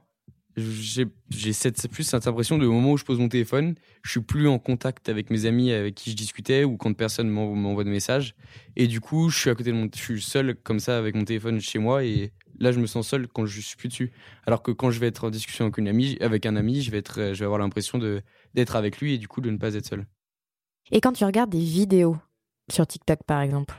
J'ai 0.62 1.54
cette 1.54 1.88
plus 1.90 2.04
cette 2.04 2.28
impression 2.28 2.58
de 2.58 2.66
au 2.66 2.72
moment 2.72 2.92
où 2.94 2.98
je 2.98 3.04
pose 3.06 3.20
mon 3.20 3.28
téléphone, 3.30 3.76
je 4.04 4.12
suis 4.12 4.22
plus 4.22 4.48
en 4.48 4.60
contact 4.60 5.10
avec 5.10 5.30
mes 5.30 5.46
amis 5.46 5.72
avec 5.72 5.96
qui 5.96 6.12
je 6.12 6.16
discutais 6.16 6.64
ou 6.64 6.78
quand 6.78 6.94
personne 6.94 7.30
m'en- 7.30 7.56
m'envoie 7.56 7.84
de 7.84 7.90
messages. 7.90 8.36
Et 8.76 8.88
du 8.88 9.00
coup, 9.02 9.30
je 9.30 9.38
suis 9.40 9.50
à 9.50 9.56
côté 9.56 9.72
de 9.72 9.76
mon, 9.76 9.90
je 9.94 10.00
suis 10.02 10.22
seul 10.22 10.56
comme 10.56 10.80
ça 10.80 10.98
avec 10.98 11.16
mon 11.16 11.26
téléphone 11.26 11.60
chez 11.60 11.80
moi 11.80 12.04
et 12.04 12.32
là, 12.60 12.72
je 12.72 12.80
me 12.80 12.86
sens 12.86 13.08
seul 13.08 13.28
quand 13.28 13.46
je 13.46 13.60
suis 13.62 13.76
plus 13.76 13.90
dessus. 13.90 14.12
Alors 14.46 14.62
que 14.62 14.72
quand 14.72 14.92
je 14.92 15.00
vais 15.00 15.08
être 15.08 15.24
en 15.26 15.30
discussion 15.30 15.66
avec 15.66 15.78
une 15.78 15.88
amie, 15.88 16.18
avec 16.22 16.46
un 16.46 16.56
ami, 16.56 16.82
je 16.82 16.92
vais 16.92 16.98
être, 17.00 17.34
je 17.34 17.40
vais 17.40 17.46
avoir 17.46 17.60
l'impression 17.60 17.98
de 17.98 18.22
d'être 18.54 18.76
avec 18.76 19.00
lui 19.02 19.14
et 19.14 19.18
du 19.18 19.28
coup 19.28 19.42
de 19.42 19.50
ne 19.50 19.58
pas 19.58 19.74
être 19.76 19.86
seul. 19.86 20.06
Et 20.92 21.02
quand 21.02 21.14
tu 21.14 21.24
regardes 21.26 21.50
des 21.52 21.60
vidéos 21.64 22.18
sur 22.70 22.86
TikTok, 22.86 23.24
par 23.24 23.42
exemple, 23.42 23.74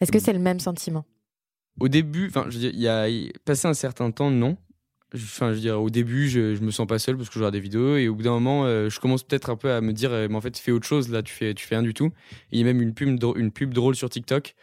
est-ce 0.00 0.12
que 0.12 0.18
c'est 0.18 0.32
le 0.32 0.38
même 0.38 0.60
sentiment? 0.60 1.04
Au 1.80 1.88
début, 1.88 2.28
enfin, 2.28 2.46
il 2.52 2.78
y 2.80 2.86
a 2.86 3.08
passé 3.44 3.66
un 3.66 3.74
certain 3.74 4.12
temps, 4.12 4.30
non. 4.30 4.56
Enfin, 5.14 5.52
je 5.52 5.60
veux 5.60 5.76
au 5.76 5.90
début, 5.90 6.28
je, 6.28 6.60
me 6.60 6.70
sens 6.72 6.86
pas 6.88 6.98
seul 6.98 7.16
parce 7.16 7.28
que 7.28 7.34
je 7.34 7.38
regarde 7.38 7.54
des 7.54 7.60
vidéos 7.60 7.96
et 7.96 8.08
au 8.08 8.16
bout 8.16 8.24
d'un 8.24 8.32
moment, 8.32 8.64
euh, 8.64 8.90
je 8.90 8.98
commence 8.98 9.22
peut-être 9.22 9.48
un 9.48 9.56
peu 9.56 9.70
à 9.70 9.80
me 9.80 9.92
dire, 9.92 10.12
euh, 10.12 10.26
mais 10.28 10.34
en 10.34 10.40
fait, 10.40 10.58
fais 10.58 10.72
autre 10.72 10.86
chose. 10.86 11.08
Là, 11.08 11.22
tu 11.22 11.32
fais, 11.32 11.54
tu 11.54 11.64
fais 11.64 11.76
rien 11.76 11.84
du 11.84 11.94
tout. 11.94 12.10
Il 12.50 12.58
y 12.58 12.62
a 12.62 12.64
même 12.64 12.82
une 12.82 12.94
pub, 12.94 13.22
une 13.36 13.52
pub 13.52 13.72
drôle 13.72 13.94
sur 13.94 14.10
TikTok, 14.10 14.56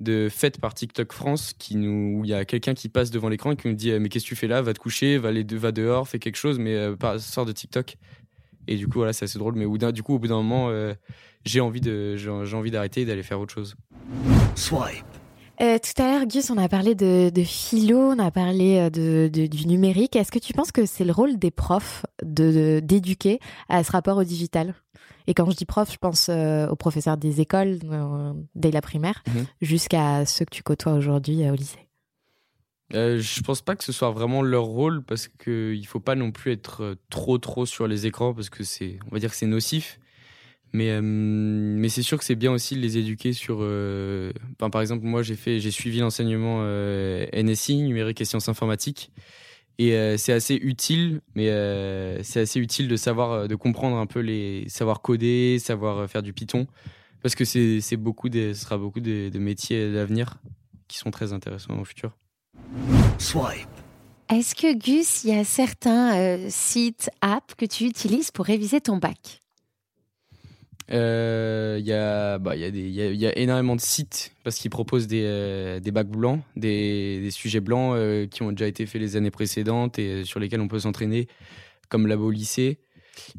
de 0.00 0.28
faite 0.30 0.60
par 0.60 0.72
TikTok 0.72 1.12
France, 1.12 1.52
qui 1.58 1.76
nous, 1.76 2.20
où 2.20 2.24
il 2.24 2.30
y 2.30 2.34
a 2.34 2.46
quelqu'un 2.46 2.72
qui 2.72 2.88
passe 2.88 3.10
devant 3.10 3.28
l'écran 3.28 3.52
et 3.52 3.56
qui 3.56 3.68
nous 3.68 3.74
dit, 3.74 3.90
euh, 3.90 4.00
mais 4.00 4.08
qu'est-ce 4.08 4.24
que 4.24 4.30
tu 4.30 4.36
fais 4.36 4.46
là? 4.46 4.62
Va 4.62 4.72
te 4.72 4.78
coucher, 4.78 5.18
va, 5.18 5.28
aller 5.28 5.44
de- 5.44 5.56
va 5.56 5.72
dehors, 5.72 6.08
fais 6.08 6.18
quelque 6.18 6.36
chose, 6.36 6.58
mais 6.58 6.74
euh, 6.74 6.96
pas, 6.96 7.16
de 7.16 7.52
TikTok. 7.52 7.96
Et 8.66 8.76
du 8.76 8.86
coup, 8.86 8.98
voilà, 8.98 9.12
c'est 9.12 9.26
assez 9.26 9.38
drôle. 9.38 9.56
Mais 9.56 9.92
du 9.92 10.02
coup, 10.02 10.14
au 10.14 10.18
bout 10.18 10.28
d'un 10.28 10.36
moment, 10.36 10.68
euh, 10.70 10.94
j'ai 11.44 11.60
envie 11.60 11.80
d'arrêter 11.80 13.02
et 13.02 13.04
d'aller 13.04 13.22
faire 13.22 13.40
autre 13.40 13.52
chose. 13.52 13.76
Swipe. 14.54 15.04
Euh, 15.60 15.78
tout 15.78 16.00
à 16.02 16.06
l'heure, 16.12 16.26
Gus, 16.26 16.50
on 16.50 16.56
a 16.56 16.68
parlé 16.68 16.94
de, 16.94 17.30
de 17.30 17.42
philo, 17.42 17.98
on 17.98 18.18
a 18.20 18.30
parlé 18.30 18.76
euh, 18.78 18.90
de, 18.90 19.28
de- 19.32 19.46
du 19.48 19.66
numérique. 19.66 20.14
Est-ce 20.14 20.30
que 20.30 20.38
tu 20.38 20.52
penses 20.52 20.70
que 20.70 20.86
c'est 20.86 21.04
le 21.04 21.12
rôle 21.12 21.36
des 21.36 21.50
profs 21.50 22.06
d'éduquer 22.22 23.40
à 23.68 23.82
ce 23.82 23.90
rapport 23.90 24.16
au 24.18 24.24
digital? 24.24 24.74
Et 25.26 25.34
quand 25.34 25.50
je 25.50 25.56
dis 25.56 25.64
prof, 25.66 25.90
je 25.92 25.96
pense 25.98 26.28
euh, 26.28 26.68
aux 26.68 26.76
professeurs 26.76 27.16
des 27.16 27.40
écoles 27.40 27.80
euh, 27.84 28.32
dès 28.54 28.70
la 28.70 28.80
primaire, 28.80 29.22
Mhm. 29.26 29.46
jusqu'à 29.60 30.24
ceux 30.26 30.44
que 30.44 30.54
tu 30.54 30.62
côtoies 30.62 30.92
aujourd'hui 30.92 31.48
au 31.50 31.54
lycée. 31.54 31.88
Je 32.92 33.40
pense 33.42 33.60
pas 33.60 33.76
que 33.76 33.84
ce 33.84 33.92
soit 33.92 34.10
vraiment 34.10 34.40
leur 34.42 34.64
rôle 34.64 35.02
parce 35.04 35.28
que 35.28 35.74
il 35.76 35.84
faut 35.86 36.00
pas 36.00 36.14
non 36.14 36.30
plus 36.30 36.52
être 36.52 36.96
trop 37.10 37.36
trop 37.36 37.66
sur 37.66 37.86
les 37.86 38.06
écrans 38.06 38.32
parce 38.32 38.48
que 38.48 38.64
c'est 38.64 38.98
on 39.06 39.10
va 39.10 39.18
dire 39.18 39.28
que 39.30 39.36
c'est 39.36 39.46
nocif 39.46 39.98
mais 40.72 40.90
euh, 40.90 41.00
mais 41.02 41.88
c'est 41.88 42.02
sûr 42.02 42.18
que 42.18 42.24
c'est 42.24 42.34
bien 42.34 42.52
aussi 42.52 42.74
de 42.76 42.80
les 42.80 42.98
éduquer 42.98 43.32
sur 43.32 43.58
euh, 43.60 44.32
par 44.58 44.80
exemple 44.80 45.04
moi 45.04 45.22
j'ai 45.22 45.36
fait 45.36 45.60
j'ai 45.60 45.70
suivi 45.70 46.00
l'enseignement 46.00 46.60
euh, 46.62 47.26
NSI 47.32 47.82
numérique 47.82 48.20
et 48.20 48.24
sciences 48.24 48.48
informatiques. 48.48 49.10
Et 49.80 49.92
euh, 49.94 50.16
c'est 50.16 50.32
assez 50.32 50.54
utile 50.54 51.20
mais 51.34 51.50
euh, 51.50 52.22
c'est 52.22 52.40
assez 52.40 52.58
utile 52.58 52.88
de 52.88 52.96
savoir 52.96 53.46
de 53.46 53.54
comprendre 53.54 53.96
un 53.96 54.06
peu 54.06 54.20
les 54.20 54.68
savoir 54.68 55.02
coder 55.02 55.58
savoir 55.58 56.08
faire 56.08 56.22
du 56.22 56.32
Python. 56.32 56.66
Parce 57.22 57.34
que 57.34 57.44
c'est 57.44 57.80
c'est 57.80 57.96
beaucoup 57.96 58.28
des 58.28 58.54
ce 58.54 58.62
sera 58.64 58.78
beaucoup 58.78 59.00
de, 59.00 59.28
de 59.28 59.38
métiers 59.38 59.92
d'avenir 59.92 60.38
qui 60.88 60.98
sont 60.98 61.10
très 61.10 61.32
intéressants 61.32 61.78
au 61.78 61.84
futur. 61.84 62.16
Swipe. 63.18 63.68
Est-ce 64.30 64.54
que 64.54 64.74
Gus, 64.74 65.24
il 65.24 65.34
y 65.34 65.38
a 65.38 65.42
certains 65.42 66.14
euh, 66.14 66.46
sites, 66.50 67.10
apps 67.22 67.54
que 67.54 67.64
tu 67.64 67.84
utilises 67.84 68.30
pour 68.30 68.44
réviser 68.44 68.78
ton 68.80 68.98
bac? 68.98 69.42
Il 70.90 71.84
y, 71.86 71.92
a, 71.92 72.38
bah, 72.38 72.56
y, 72.56 72.60
y, 72.60 73.26
a, 73.26 73.38
énormément 73.38 73.76
de 73.76 73.80
sites 73.80 74.32
parce 74.42 74.56
qu'ils 74.56 74.70
proposent 74.70 75.06
des, 75.06 75.22
euh, 75.24 75.80
des 75.80 75.90
bacs 75.90 76.08
blancs, 76.08 76.40
des, 76.56 77.20
des 77.20 77.30
sujets 77.30 77.60
blancs 77.60 77.94
euh, 77.94 78.26
qui 78.26 78.42
ont 78.42 78.52
déjà 78.52 78.66
été 78.66 78.86
faits 78.86 79.00
les 79.00 79.16
années 79.16 79.30
précédentes 79.30 79.98
et 79.98 80.08
euh, 80.08 80.24
sur 80.24 80.40
lesquels 80.40 80.60
on 80.60 80.68
peut 80.68 80.78
s'entraîner, 80.78 81.28
comme 81.88 82.06
Labo 82.06 82.30
Lycée. 82.30 82.78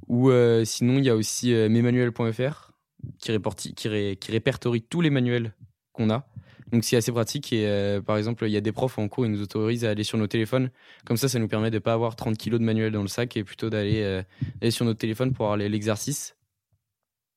Ou 0.08 0.30
euh, 0.30 0.64
sinon, 0.66 1.00
il 1.00 1.06
y 1.06 1.10
a 1.10 1.16
aussi 1.16 1.54
euh, 1.54 1.70
mesmanuels.fr 1.70 2.72
qui, 3.20 3.74
qui, 3.74 3.88
ré- 3.88 4.18
qui 4.20 4.32
répertorie 4.32 4.82
tous 4.82 5.02
les 5.02 5.10
manuels 5.10 5.54
qu'on 5.94 6.10
a. 6.10 6.28
Donc 6.72 6.84
c'est 6.84 6.98
assez 6.98 7.12
pratique 7.12 7.52
et 7.52 7.66
euh, 7.68 8.00
par 8.00 8.18
exemple 8.18 8.46
il 8.46 8.52
y 8.52 8.58
a 8.58 8.62
des 8.62 8.72
profs 8.72 9.00
en 9.00 9.08
cours 9.08 9.26
ils 9.26 9.32
nous 9.32 9.42
autorisent 9.42 9.86
à 9.86 9.90
aller 9.90 10.04
sur 10.04 10.20
nos 10.20 10.28
téléphones 10.28 10.70
comme 11.04 11.18
ça 11.18 11.28
ça 11.28 11.40
nous 11.40 11.48
permet 11.48 11.72
de 11.72 11.78
ne 11.78 11.80
pas 11.80 11.94
avoir 11.94 12.16
30 12.16 12.38
kilos 12.38 12.60
de 12.60 12.64
manuels 12.66 12.92
dans 12.92 13.02
le 13.02 13.08
sac 13.08 13.36
et 13.38 13.44
plutôt 13.44 13.72
d'aller 13.72 14.04
euh, 14.04 14.22
sur 14.70 14.86
notre 14.86 15.00
téléphone 15.00 15.34
pour 15.34 15.46
avoir 15.48 15.58
l'exercice 15.58 16.36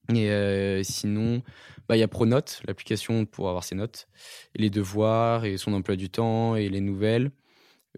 et 0.08 0.30
euh, 0.30 0.82
sinon, 0.82 1.42
bah, 1.88 1.96
il 1.96 2.00
y 2.00 2.02
a 2.02 2.08
Pronote, 2.08 2.60
l'application 2.66 3.24
pour 3.24 3.48
avoir 3.48 3.64
ses 3.64 3.74
notes, 3.74 4.08
les 4.56 4.70
devoirs, 4.70 5.44
et 5.44 5.56
son 5.56 5.72
emploi 5.74 5.96
du 5.96 6.10
temps, 6.10 6.56
et 6.56 6.68
les 6.68 6.80
nouvelles, 6.80 7.30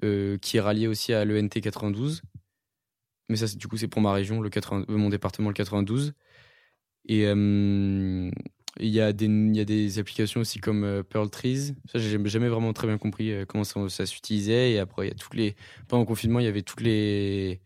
euh, 0.05 0.39
qui 0.39 0.59
est 0.59 0.61
rallié 0.61 0.87
aussi 0.89 1.13
à 1.13 1.25
l'ENT 1.25 1.61
92. 1.63 2.23
Mais 3.29 3.37
ça, 3.37 3.47
du 3.57 3.69
coup, 3.69 3.77
c'est 3.77 3.89
pour 3.89 4.03
ma 4.03 4.13
région, 4.13 4.41
le 4.41 4.51
80 4.51 4.85
euh, 4.91 4.97
mon 4.97 5.09
département, 5.09 5.49
le 5.49 5.55
92. 5.55 6.13
Et 7.09 7.27
euh, 7.27 8.31
il 8.81 8.89
y, 8.89 8.97
y 8.97 9.01
a 9.01 9.13
des 9.13 9.99
applications 9.99 10.41
aussi 10.41 10.59
comme 10.61 11.05
Pearl 11.09 11.31
Trees. 11.31 11.75
Ça, 11.93 11.99
j'ai 11.99 12.11
jamais- 12.29 12.49
vraiment 12.49 12.73
très 12.73 12.87
bien 12.87 12.99
compris 12.99 13.33
comment 13.49 13.65
ça, 13.65 13.89
ça 13.89 14.07
s'utilisait. 14.07 14.73
Et 14.73 14.79
après, 14.79 15.07
il 15.07 15.11
y 15.11 15.13
a 15.13 15.17
toutes 15.17 15.35
les. 15.35 15.57
Pendant 15.89 16.03
le 16.03 16.07
confinement, 16.07 16.41
il 16.41 16.45
y 16.47 16.49
avait 16.49 16.63
toutes 16.63 16.81
les 16.83 17.61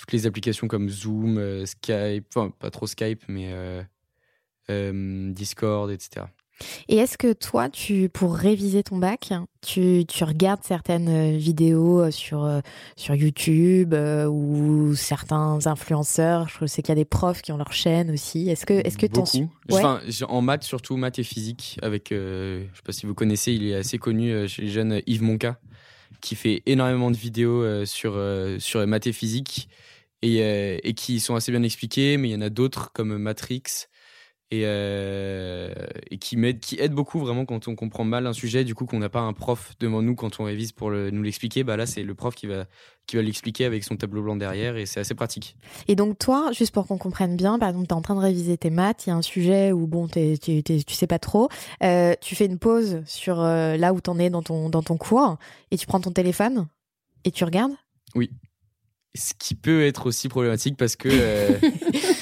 toutes 0.00 0.12
les 0.12 0.26
applications 0.26 0.66
comme 0.66 0.88
Zoom, 0.88 1.36
euh, 1.36 1.66
Skype, 1.66 2.24
enfin 2.34 2.50
pas 2.58 2.70
trop 2.70 2.86
Skype, 2.86 3.22
mais 3.28 3.50
euh, 3.52 3.82
euh, 4.70 5.30
Discord, 5.30 5.90
etc. 5.90 6.26
Et 6.88 6.96
est-ce 6.96 7.16
que 7.16 7.32
toi, 7.32 7.70
tu, 7.70 8.10
pour 8.10 8.34
réviser 8.34 8.82
ton 8.82 8.98
bac, 8.98 9.32
tu, 9.62 10.04
tu 10.06 10.24
regardes 10.24 10.62
certaines 10.62 11.36
vidéos 11.38 12.10
sur, 12.10 12.60
sur 12.96 13.14
YouTube 13.14 13.94
euh, 13.94 14.26
ou 14.26 14.94
certains 14.94 15.66
influenceurs? 15.66 16.48
Je 16.48 16.66
sais 16.66 16.82
qu'il 16.82 16.90
y 16.90 16.92
a 16.92 16.96
des 16.96 17.06
profs 17.06 17.40
qui 17.40 17.52
ont 17.52 17.56
leur 17.56 17.72
chaîne 17.72 18.10
aussi. 18.10 18.50
Est-ce 18.50 18.66
que 18.66 18.74
est-ce 18.74 18.98
que 18.98 19.06
Beaucoup. 19.06 19.50
Ouais. 19.70 19.78
Enfin, 19.84 20.00
en 20.28 20.42
maths, 20.42 20.64
surtout 20.64 20.96
maths 20.98 21.18
et 21.18 21.24
physique, 21.24 21.78
avec, 21.80 22.12
euh, 22.12 22.66
je 22.72 22.76
sais 22.76 22.82
pas 22.84 22.92
si 22.92 23.06
vous 23.06 23.14
connaissez, 23.14 23.52
il 23.52 23.66
est 23.66 23.74
assez 23.74 23.96
connu 23.96 24.46
chez 24.46 24.62
les 24.62 24.68
jeunes, 24.68 25.00
Yves 25.06 25.22
Monca, 25.22 25.58
qui 26.20 26.34
fait 26.34 26.62
énormément 26.66 27.10
de 27.10 27.16
vidéos 27.16 27.62
euh, 27.62 27.86
sur, 27.86 28.18
sur 28.58 28.86
maths 28.86 29.06
et 29.06 29.12
physique 29.12 29.68
et, 30.22 30.42
euh, 30.42 30.78
et 30.82 30.94
qui 30.94 31.20
sont 31.20 31.34
assez 31.34 31.52
bien 31.52 31.62
expliquées, 31.62 32.16
mais 32.16 32.28
il 32.28 32.32
y 32.32 32.36
en 32.36 32.40
a 32.42 32.50
d'autres 32.50 32.92
comme 32.92 33.16
Matrix 33.18 33.62
et, 34.52 34.62
euh, 34.64 35.72
et 36.10 36.18
qui, 36.18 36.36
m'aident- 36.36 36.58
qui 36.58 36.76
aident 36.80 36.92
beaucoup 36.94 37.20
vraiment 37.20 37.44
quand 37.46 37.68
on 37.68 37.76
comprend 37.76 38.02
mal 38.02 38.26
un 38.26 38.32
sujet, 38.32 38.64
du 38.64 38.74
coup 38.74 38.84
qu'on 38.84 38.98
n'a 38.98 39.08
pas 39.08 39.20
un 39.20 39.32
prof 39.32 39.74
devant 39.78 40.02
nous 40.02 40.16
quand 40.16 40.40
on 40.40 40.44
révise 40.44 40.72
pour 40.72 40.90
le- 40.90 41.10
nous 41.12 41.22
l'expliquer, 41.22 41.62
bah 41.62 41.76
là 41.76 41.86
c'est 41.86 42.02
le 42.02 42.14
prof 42.16 42.34
qui 42.34 42.48
va, 42.48 42.66
qui 43.06 43.14
va 43.14 43.22
l'expliquer 43.22 43.64
avec 43.64 43.84
son 43.84 43.96
tableau 43.96 44.22
blanc 44.22 44.34
derrière 44.34 44.76
et 44.76 44.86
c'est 44.86 44.98
assez 44.98 45.14
pratique. 45.14 45.56
Et 45.86 45.94
donc 45.94 46.18
toi, 46.18 46.50
juste 46.52 46.74
pour 46.74 46.88
qu'on 46.88 46.98
comprenne 46.98 47.36
bien, 47.36 47.60
par 47.60 47.68
exemple, 47.68 47.86
tu 47.86 47.94
es 47.94 47.96
en 47.96 48.02
train 48.02 48.16
de 48.16 48.20
réviser 48.20 48.58
tes 48.58 48.70
maths, 48.70 49.06
il 49.06 49.10
y 49.10 49.12
a 49.12 49.16
un 49.16 49.22
sujet 49.22 49.70
où 49.70 49.86
bon, 49.86 50.08
t'es- 50.08 50.36
t'es- 50.36 50.62
t'es- 50.62 50.82
tu 50.82 50.94
sais 50.94 51.06
pas 51.06 51.20
trop, 51.20 51.48
euh, 51.84 52.14
tu 52.20 52.34
fais 52.34 52.46
une 52.46 52.58
pause 52.58 53.02
sur 53.06 53.36
là 53.36 53.92
où 53.92 54.00
t'en 54.00 54.18
es 54.18 54.30
dans 54.30 54.42
ton, 54.42 54.68
dans 54.68 54.82
ton 54.82 54.96
cours 54.96 55.36
et 55.70 55.76
tu 55.76 55.86
prends 55.86 56.00
ton 56.00 56.10
téléphone 56.10 56.66
et 57.24 57.30
tu 57.30 57.44
regardes? 57.44 57.72
Oui. 58.16 58.30
Ce 59.16 59.32
qui 59.38 59.54
peut 59.56 59.84
être 59.84 60.06
aussi 60.06 60.28
problématique 60.28 60.76
parce 60.76 60.94
que. 60.96 61.08
euh, 61.10 61.58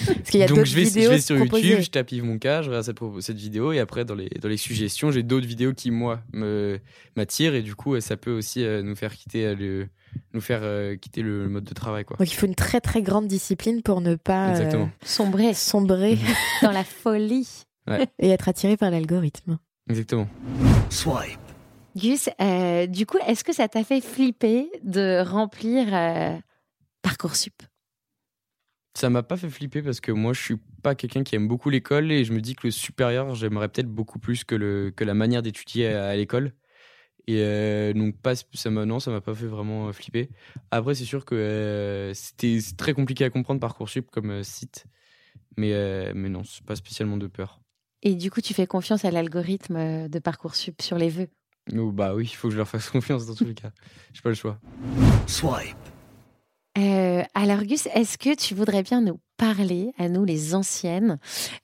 Parce 0.09 0.31
qu'il 0.31 0.41
y 0.41 0.43
a 0.43 0.47
donc 0.47 0.65
je 0.65 0.75
vais, 0.75 0.85
vidéos 0.85 1.05
je 1.05 1.09
vais 1.17 1.21
sur 1.21 1.37
proposées. 1.37 1.69
YouTube, 1.69 1.85
je 1.85 1.91
tape 1.91 2.13
Yves 2.13 2.25
Monca, 2.25 2.61
je 2.63 2.69
regarde 2.69 2.85
cette, 2.85 2.99
cette 3.21 3.37
vidéo 3.39 3.73
et 3.73 3.79
après 3.79 4.05
dans 4.05 4.15
les, 4.15 4.29
dans 4.41 4.49
les 4.49 4.57
suggestions, 4.59 5.11
j'ai 5.11 5.23
d'autres 5.23 5.47
vidéos 5.47 5.73
qui 5.73 5.91
moi 5.91 6.21
me 6.35 6.79
m'attirent 7.17 7.55
et 7.55 7.63
du 7.63 7.75
coup 7.75 7.95
euh, 7.95 8.01
ça 8.01 8.17
peut 8.19 8.33
aussi 8.33 8.63
euh, 8.65 8.83
nous 8.83 8.95
faire 8.97 9.15
quitter 9.15 9.47
euh, 9.47 9.55
le 9.55 9.89
nous 10.35 10.41
faire 10.43 10.61
euh, 10.63 10.97
quitter 10.97 11.23
le, 11.23 11.45
le 11.45 11.49
mode 11.49 11.65
de 11.65 11.73
travail 11.75 12.05
quoi. 12.05 12.17
Donc 12.19 12.31
il 12.31 12.35
faut 12.35 12.47
une 12.47 12.55
très 12.55 12.81
très 12.81 13.01
grande 13.03 13.27
discipline 13.27 13.83
pour 13.83 14.01
ne 14.03 14.17
pas 14.17 14.59
euh. 14.59 14.87
Sombrer 15.03 15.55
sombrer 15.55 16.19
dans 16.63 16.73
la 16.73 16.85
folie. 16.85 17.49
Ouais. 17.87 18.07
et 18.19 18.29
être 18.31 18.49
attiré 18.49 18.77
par 18.77 18.91
l'algorithme. 18.91 19.59
Exactement. 19.89 20.29
Swipe. 20.91 21.39
Gus, 21.97 22.29
euh, 22.41 22.87
du 22.87 23.07
coup, 23.07 23.17
est-ce 23.27 23.45
que 23.45 23.55
ça 23.55 23.67
t'a 23.67 23.83
fait 23.83 24.03
flipper 24.03 24.69
de 24.85 25.23
remplir 25.27 25.87
euh, 25.93 26.37
Parcoursup 27.03 27.63
Ça 28.95 29.11
m'a 29.11 29.23
pas 29.23 29.37
fait 29.37 29.49
flipper 29.51 29.83
parce 29.83 30.01
que 30.01 30.13
moi 30.13 30.33
je 30.33 30.41
suis 30.41 30.57
pas 30.83 30.95
quelqu'un 30.95 31.23
qui 31.23 31.37
aime 31.37 31.49
beaucoup 31.49 31.71
l'école 31.71 32.11
et 32.11 32.25
je 32.25 32.33
me 32.33 32.41
dis 32.41 32.55
que 32.55 32.67
le 32.67 32.71
supérieur 32.71 33.35
j'aimerais 33.35 33.69
peut-être 33.69 33.89
beaucoup 33.89 34.19
plus 34.19 34.45
que 34.45 34.55
le 34.55 34.93
que 34.95 35.05
la 35.05 35.15
manière 35.15 35.43
d'étudier 35.43 35.89
à, 35.89 36.09
à 36.09 36.17
l'école. 36.17 36.53
Et 37.29 37.43
euh, 37.43 37.93
donc 37.93 38.17
pas 38.17 38.35
ça 38.35 38.71
m'a 38.71 38.87
non 38.87 39.01
ça 39.01 39.11
m'a 39.11 39.21
pas 39.21 39.35
fait 39.35 39.47
vraiment 39.47 39.89
euh, 39.89 39.93
flipper. 39.93 40.31
Après 40.71 40.95
c'est 40.95 41.05
sûr 41.05 41.25
que 41.25 41.35
euh, 41.35 42.15
c'était 42.15 42.59
c'est 42.61 42.77
très 42.77 42.95
compliqué 42.95 43.25
à 43.25 43.31
comprendre 43.31 43.61
parcoursup 43.61 44.11
comme 44.11 44.31
euh, 44.31 44.43
site, 44.43 44.87
mais 45.57 45.73
euh, 45.75 46.13
mais 46.15 46.31
non 46.31 46.43
c'est 46.43 46.65
pas 46.65 46.75
spécialement 46.75 47.19
de 47.19 47.27
peur. 47.27 47.61
Et 48.03 48.15
du 48.15 48.31
coup, 48.31 48.41
tu 48.41 48.55
fais 48.55 48.69
confiance 48.69 49.05
à 49.05 49.11
l'algorithme 49.11 50.09
de 50.09 50.19
Parcoursup 50.21 50.81
sur 50.83 50.99
les 50.99 51.09
vœux? 51.09 51.29
Ou 51.73 51.91
bah 51.91 52.15
oui 52.15 52.25
il 52.31 52.35
faut 52.37 52.47
que 52.47 52.53
je 52.53 52.59
leur 52.59 52.69
fasse 52.69 52.89
confiance 52.91 53.27
dans 53.27 53.35
tous 53.35 53.45
les 53.45 53.55
cas. 53.55 53.73
J'ai 54.15 54.23
pas 54.23 54.29
le 54.29 54.37
choix. 54.37 54.61
Swipe. 55.27 55.77
Euh, 56.79 57.23
alors 57.35 57.65
Gus, 57.65 57.87
est-ce 57.95 58.19
que 58.19 58.35
tu 58.37 58.55
voudrais 58.55 58.83
bien 58.83 59.01
nous 59.01 59.19
parler, 59.37 59.93
à 59.99 60.09
nous 60.09 60.25
les 60.25 60.55
anciennes, 60.55 61.19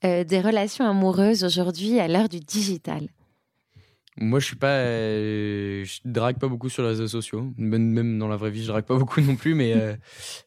euh, 0.04 0.24
des 0.24 0.40
relations 0.40 0.88
amoureuses 0.88 1.44
aujourd'hui 1.44 2.00
à 2.00 2.08
l'heure 2.08 2.28
du 2.28 2.40
digital? 2.40 3.08
Moi, 4.16 4.38
je 4.38 4.46
suis 4.46 4.56
euh, 4.62 5.84
drague 6.04 6.38
pas 6.38 6.46
beaucoup 6.46 6.68
sur 6.68 6.82
les 6.82 6.90
réseaux 6.90 7.08
sociaux. 7.08 7.52
Même, 7.56 8.18
dans 8.18 8.28
la 8.28 8.36
vraie 8.36 8.50
vie, 8.50 8.62
je 8.62 8.68
drague 8.68 8.84
pas 8.84 8.96
beaucoup 8.98 9.20
non 9.20 9.36
plus. 9.36 9.54
Mais, 9.54 10.00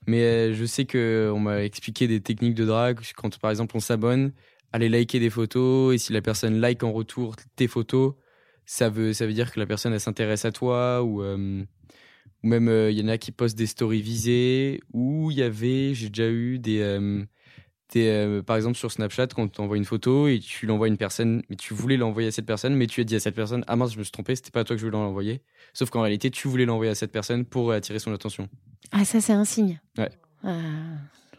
je 0.08 0.66
sais 0.66 0.86
que 0.86 1.32
on 1.34 1.40
m'a 1.40 1.64
expliqué 1.64 2.08
des 2.08 2.22
techniques 2.22 2.56
de 2.56 2.66
drague. 2.66 3.00
Quand, 3.16 3.38
par 3.40 3.52
exemple, 3.52 3.76
on 3.76 3.82
s'abonne, 3.82 4.32
aller 4.72 4.90
liker 4.90 5.20
des 5.20 5.30
photos 5.30 5.96
et 5.96 5.98
si 5.98 6.14
la 6.14 6.22
personne 6.22 6.60
like 6.60 6.84
en 6.84 6.92
retour 6.92 7.36
tes 7.56 7.68
photos, 7.68 8.14
ça 8.66 8.90
veut, 8.90 9.14
dire 9.14 9.52
que 9.52 9.60
la 9.60 9.66
personne 9.66 9.98
s'intéresse 10.00 10.46
à 10.46 10.52
toi 10.52 11.04
ou 12.48 12.50
même 12.50 12.70
il 12.90 12.98
y 12.98 13.04
en 13.04 13.10
a 13.10 13.18
qui 13.18 13.34
postent 13.34 13.58
des 13.58 13.68
stories 13.68 14.02
visées. 14.02 14.80
Ou 14.94 15.32
il 15.32 15.38
y 15.38 15.44
avait, 15.44 15.94
j'ai 15.94 16.08
déjà 16.08 16.30
eu 16.30 16.60
des 16.60 16.80
euh, 17.96 18.42
par 18.42 18.58
exemple 18.58 18.78
sur 18.78 18.92
Snapchat 18.92 19.28
quand 19.28 19.48
tu 19.48 19.62
envoies 19.62 19.78
une 19.78 19.86
photo 19.86 20.28
et 20.28 20.40
tu 20.40 20.66
l'envoies 20.66 20.88
à 20.88 20.90
une 20.90 20.98
personne 20.98 21.42
mais 21.50 21.56
tu 21.56 21.74
voulais 21.74 21.96
l'envoyer 21.96 22.28
à 22.28 22.32
cette 22.32 22.46
personne 22.46 22.76
mais 22.76 22.86
tu 22.86 23.00
as 23.00 23.04
dit 23.06 23.16
à 23.16 23.20
cette 23.20 23.34
personne 23.36 23.64
ah 23.68 23.78
mince 23.78 23.94
je 23.94 23.98
me 23.98 24.04
suis 24.04 24.12
trompé 24.12 24.36
c'était 24.36 24.52
pas 24.52 24.60
à 24.60 24.64
toi 24.66 24.76
que 24.76 24.82
je 24.82 24.86
voulais 24.86 24.98
l'envoyer 24.98 25.42
sauf 25.74 25.90
qu'en 25.90 26.02
réalité 26.02 26.30
tu 26.30 26.50
voulais 26.50 26.66
l'envoyer 26.66 26.92
à 26.92 26.96
cette 26.96 27.14
personne 27.14 27.46
pour 27.46 27.72
attirer 27.72 28.00
son 28.00 28.14
attention. 28.14 28.50
Ah 28.92 29.06
ça 29.06 29.22
c'est 29.22 29.34
un 29.34 29.46
signe. 29.46 29.80
Ouais. 29.98 30.10
Ah. 30.44 30.58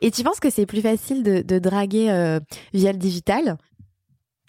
et 0.01 0.11
tu 0.11 0.23
penses 0.23 0.41
que 0.41 0.49
c'est 0.49 0.67
plus 0.67 0.81
facile 0.81 1.23
de, 1.23 1.59
draguer 1.59 2.11
euh, 2.11 2.41
via 2.73 2.93
le 2.93 2.99
digital? 2.99 3.59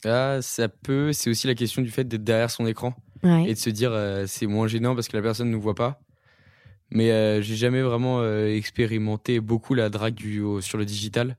Ah 0.06 0.40
ça 0.42 0.70
peut. 0.70 1.12
C'est 1.12 1.30
aussi 1.30 1.48
la 1.48 1.54
question 1.54 1.82
du 1.82 1.92
fait 1.92 2.06
d'être 2.06 2.24
derrière 2.24 2.50
son 2.50 2.66
écran 2.66 2.96
et 3.24 3.54
de 3.54 3.60
se 3.60 3.70
dire 3.70 3.92
euh, 3.92 4.24
c'est 4.26 4.48
moins 4.48 4.68
gênant 4.68 4.96
parce 4.96 5.10
que 5.10 5.18
la 5.18 5.22
personne 5.22 5.48
ne 5.48 5.54
nous 5.54 5.62
voit 5.62 5.76
pas 5.76 6.00
mais 6.92 7.42
j'ai 7.42 7.56
jamais 7.56 7.82
vraiment 7.82 8.24
expérimenté 8.46 9.40
beaucoup 9.40 9.74
la 9.74 9.90
drague 9.90 10.16
du, 10.16 10.42
sur 10.62 10.78
le 10.78 10.86
digital 10.86 11.38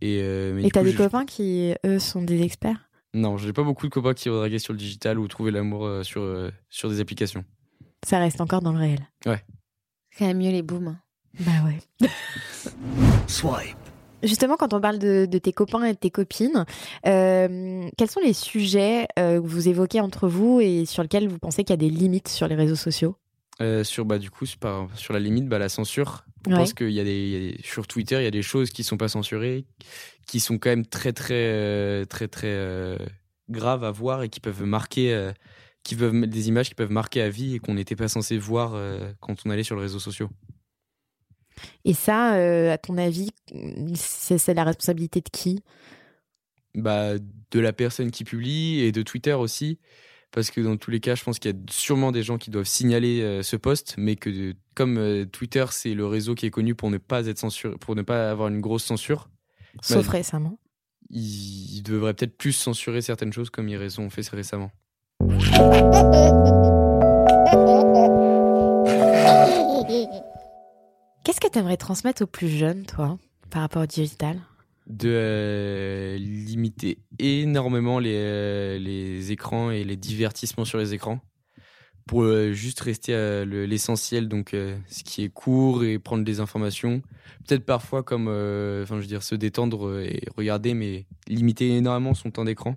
et 0.00 0.20
euh, 0.22 0.68
t'as 0.72 0.82
des 0.82 0.94
copains 0.94 1.24
qui, 1.24 1.72
eux, 1.86 1.98
sont 1.98 2.20
des 2.22 2.42
experts? 2.42 2.90
Non, 3.14 3.38
j'ai 3.38 3.54
pas 3.54 3.62
beaucoup 3.62 3.86
de 3.86 3.92
copains 3.92 4.12
qui 4.12 4.28
vont 4.28 4.36
draguer 4.36 4.58
sur 4.58 4.74
le 4.74 4.78
digital 4.78 5.18
ou 5.18 5.28
trouver 5.28 5.50
l'amour 5.50 5.86
euh, 5.86 6.02
sur, 6.02 6.20
euh, 6.20 6.50
sur 6.68 6.90
des 6.90 7.00
applications. 7.00 7.44
Ça 8.04 8.18
reste 8.18 8.40
encore 8.42 8.60
dans 8.60 8.72
le 8.72 8.78
réel. 8.78 9.00
Ouais. 9.24 9.42
C'est 10.10 10.18
quand 10.18 10.26
même 10.26 10.38
mieux 10.38 10.50
les 10.50 10.60
booms. 10.62 10.88
Hein. 10.88 11.00
Bah 11.40 11.52
ouais. 11.64 12.08
Swipe. 13.26 13.76
Justement, 14.22 14.56
quand 14.56 14.74
on 14.74 14.80
parle 14.80 14.98
de, 14.98 15.26
tes 15.26 15.52
copains 15.52 15.84
et 15.84 15.94
de 15.94 15.98
tes 15.98 16.10
copines, 16.10 16.64
quels 17.02 18.10
sont 18.10 18.20
les 18.20 18.32
sujets 18.32 19.06
que 19.16 19.38
vous 19.38 19.68
évoquez 19.68 20.00
entre 20.00 20.28
vous 20.28 20.60
et 20.60 20.86
sur 20.86 21.02
lesquels 21.02 21.28
vous 21.28 21.38
pensez 21.38 21.62
qu'il 21.62 21.72
y 21.72 21.74
a 21.74 21.76
des 21.76 21.90
limites 21.90 22.28
sur 22.28 22.48
les 22.48 22.54
réseaux 22.54 22.76
sociaux? 22.76 23.16
Sur 23.84 24.04
bah 24.04 24.18
du 24.18 24.30
coup 24.30 24.46
sur 24.46 25.12
la 25.12 25.20
limite 25.20 25.48
bah, 25.48 25.58
la 25.58 25.68
censure. 25.68 26.24
Pense 26.42 26.74
qu'il 26.74 26.90
y, 26.90 27.00
a 27.00 27.04
des 27.04 27.58
sur 27.62 27.86
Twitter, 27.86 28.16
il 28.16 28.24
y 28.24 28.26
a 28.26 28.30
des 28.30 28.42
choses 28.42 28.70
qui 28.70 28.84
sont 28.84 28.98
pas 28.98 29.08
censurées, 29.08 29.64
qui 30.26 30.40
sont 30.40 30.58
quand 30.58 30.68
même 30.68 30.86
très 30.86 31.12
très 31.12 31.34
euh, 31.34 32.04
très 32.04 32.28
très, 32.28 32.50
euh, 32.50 32.98
graves 33.48 33.84
à 33.84 33.90
voir 33.90 34.22
et 34.22 34.28
qui 34.28 34.40
peuvent 34.40 34.64
marquer, 34.64 35.14
euh, 35.14 35.32
qui 35.84 35.96
peuvent 35.96 36.26
des 36.26 36.48
images 36.48 36.68
qui 36.68 36.74
peuvent 36.74 36.90
marquer 36.90 37.22
à 37.22 37.30
vie 37.30 37.54
et 37.54 37.58
qu'on 37.60 37.74
n'était 37.74 37.96
pas 37.96 38.08
censé 38.08 38.36
voir 38.36 38.78
quand 39.20 39.36
on 39.46 39.50
allait 39.50 39.62
sur 39.62 39.76
les 39.76 39.82
réseaux 39.82 39.98
sociaux. 39.98 40.28
Et 41.84 41.94
ça, 41.94 42.32
à 42.72 42.78
ton 42.78 42.98
avis, 42.98 43.30
c'est 43.94 44.54
la 44.54 44.64
responsabilité 44.64 45.20
de 45.20 45.30
qui? 45.30 45.62
Bah 46.74 47.12
de 47.18 47.60
la 47.60 47.72
personne 47.72 48.10
qui 48.10 48.24
publie 48.24 48.80
et 48.80 48.92
de 48.92 49.02
Twitter 49.02 49.32
aussi 49.32 49.78
parce 50.34 50.50
que 50.50 50.60
dans 50.60 50.76
tous 50.76 50.90
les 50.90 50.98
cas, 50.98 51.14
je 51.14 51.22
pense 51.22 51.38
qu'il 51.38 51.52
y 51.52 51.54
a 51.54 51.56
sûrement 51.70 52.10
des 52.10 52.24
gens 52.24 52.38
qui 52.38 52.50
doivent 52.50 52.66
signaler 52.66 53.22
euh, 53.22 53.44
ce 53.44 53.54
poste, 53.54 53.94
mais 53.96 54.16
que 54.16 54.52
comme 54.74 54.98
euh, 54.98 55.24
Twitter, 55.24 55.64
c'est 55.70 55.94
le 55.94 56.06
réseau 56.06 56.34
qui 56.34 56.44
est 56.46 56.50
connu 56.50 56.74
pour 56.74 56.90
ne 56.90 56.98
pas 56.98 57.28
être 57.28 57.38
censuré, 57.38 57.76
pour 57.78 57.94
ne 57.94 58.02
pas 58.02 58.32
avoir 58.32 58.48
une 58.48 58.60
grosse 58.60 58.82
censure. 58.82 59.30
Sauf 59.80 60.06
bah, 60.06 60.12
récemment. 60.12 60.58
Ils, 61.10 61.82
devraient 61.82 62.14
peut-être 62.14 62.36
plus 62.36 62.52
censurer 62.52 63.00
certaines 63.00 63.32
choses 63.32 63.48
comme 63.48 63.68
ils 63.68 64.00
ont 64.00 64.10
fait 64.10 64.28
récemment. 64.28 64.72
Qu'est-ce 71.24 71.40
que 71.40 71.48
tu 71.48 71.58
aimerais 71.60 71.76
transmettre 71.76 72.22
aux 72.22 72.26
plus 72.26 72.48
jeunes, 72.48 72.84
toi, 72.86 73.18
par 73.50 73.62
rapport 73.62 73.84
au 73.84 73.86
digital? 73.86 74.40
De 74.86 75.10
euh, 75.10 76.16
limiter 76.18 76.98
énormément 77.18 77.98
les, 77.98 78.16
euh, 78.16 78.78
les 78.78 79.32
écrans 79.32 79.70
et 79.70 79.84
les 79.84 79.96
divertissements 79.96 80.64
sur 80.64 80.78
les 80.78 80.92
écrans 80.92 81.20
pour 82.06 82.22
euh, 82.22 82.52
juste 82.52 82.80
rester 82.80 83.14
à 83.14 83.46
l'essentiel, 83.46 84.28
donc 84.28 84.50
ce 84.50 85.04
qui 85.04 85.24
est 85.24 85.30
court 85.30 85.84
et 85.84 85.98
prendre 85.98 86.22
des 86.22 86.40
informations. 86.40 87.00
Peut-être 87.46 87.64
parfois 87.64 88.02
comme, 88.02 88.24
enfin 88.24 88.96
je 88.96 89.00
veux 89.00 89.06
dire, 89.06 89.22
se 89.22 89.34
détendre 89.34 90.00
et 90.00 90.22
regarder, 90.36 90.74
mais 90.74 91.06
limiter 91.28 91.74
énormément 91.76 92.12
son 92.12 92.30
temps 92.30 92.44
d'écran. 92.44 92.76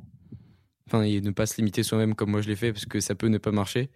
Enfin, 0.88 1.02
et 1.04 1.20
ne 1.20 1.32
pas 1.32 1.46
se 1.46 1.58
limiter 1.58 1.84
soi-même 1.84 2.16
comme 2.16 2.32
moi 2.32 2.40
je 2.40 2.48
l'ai 2.48 2.56
fait, 2.56 2.72
parce 2.72 2.86
que 2.86 3.02
ça 3.02 3.16
peut 3.16 3.28
ne 3.28 3.38
pas 3.38 3.52
marcher. 3.52 3.90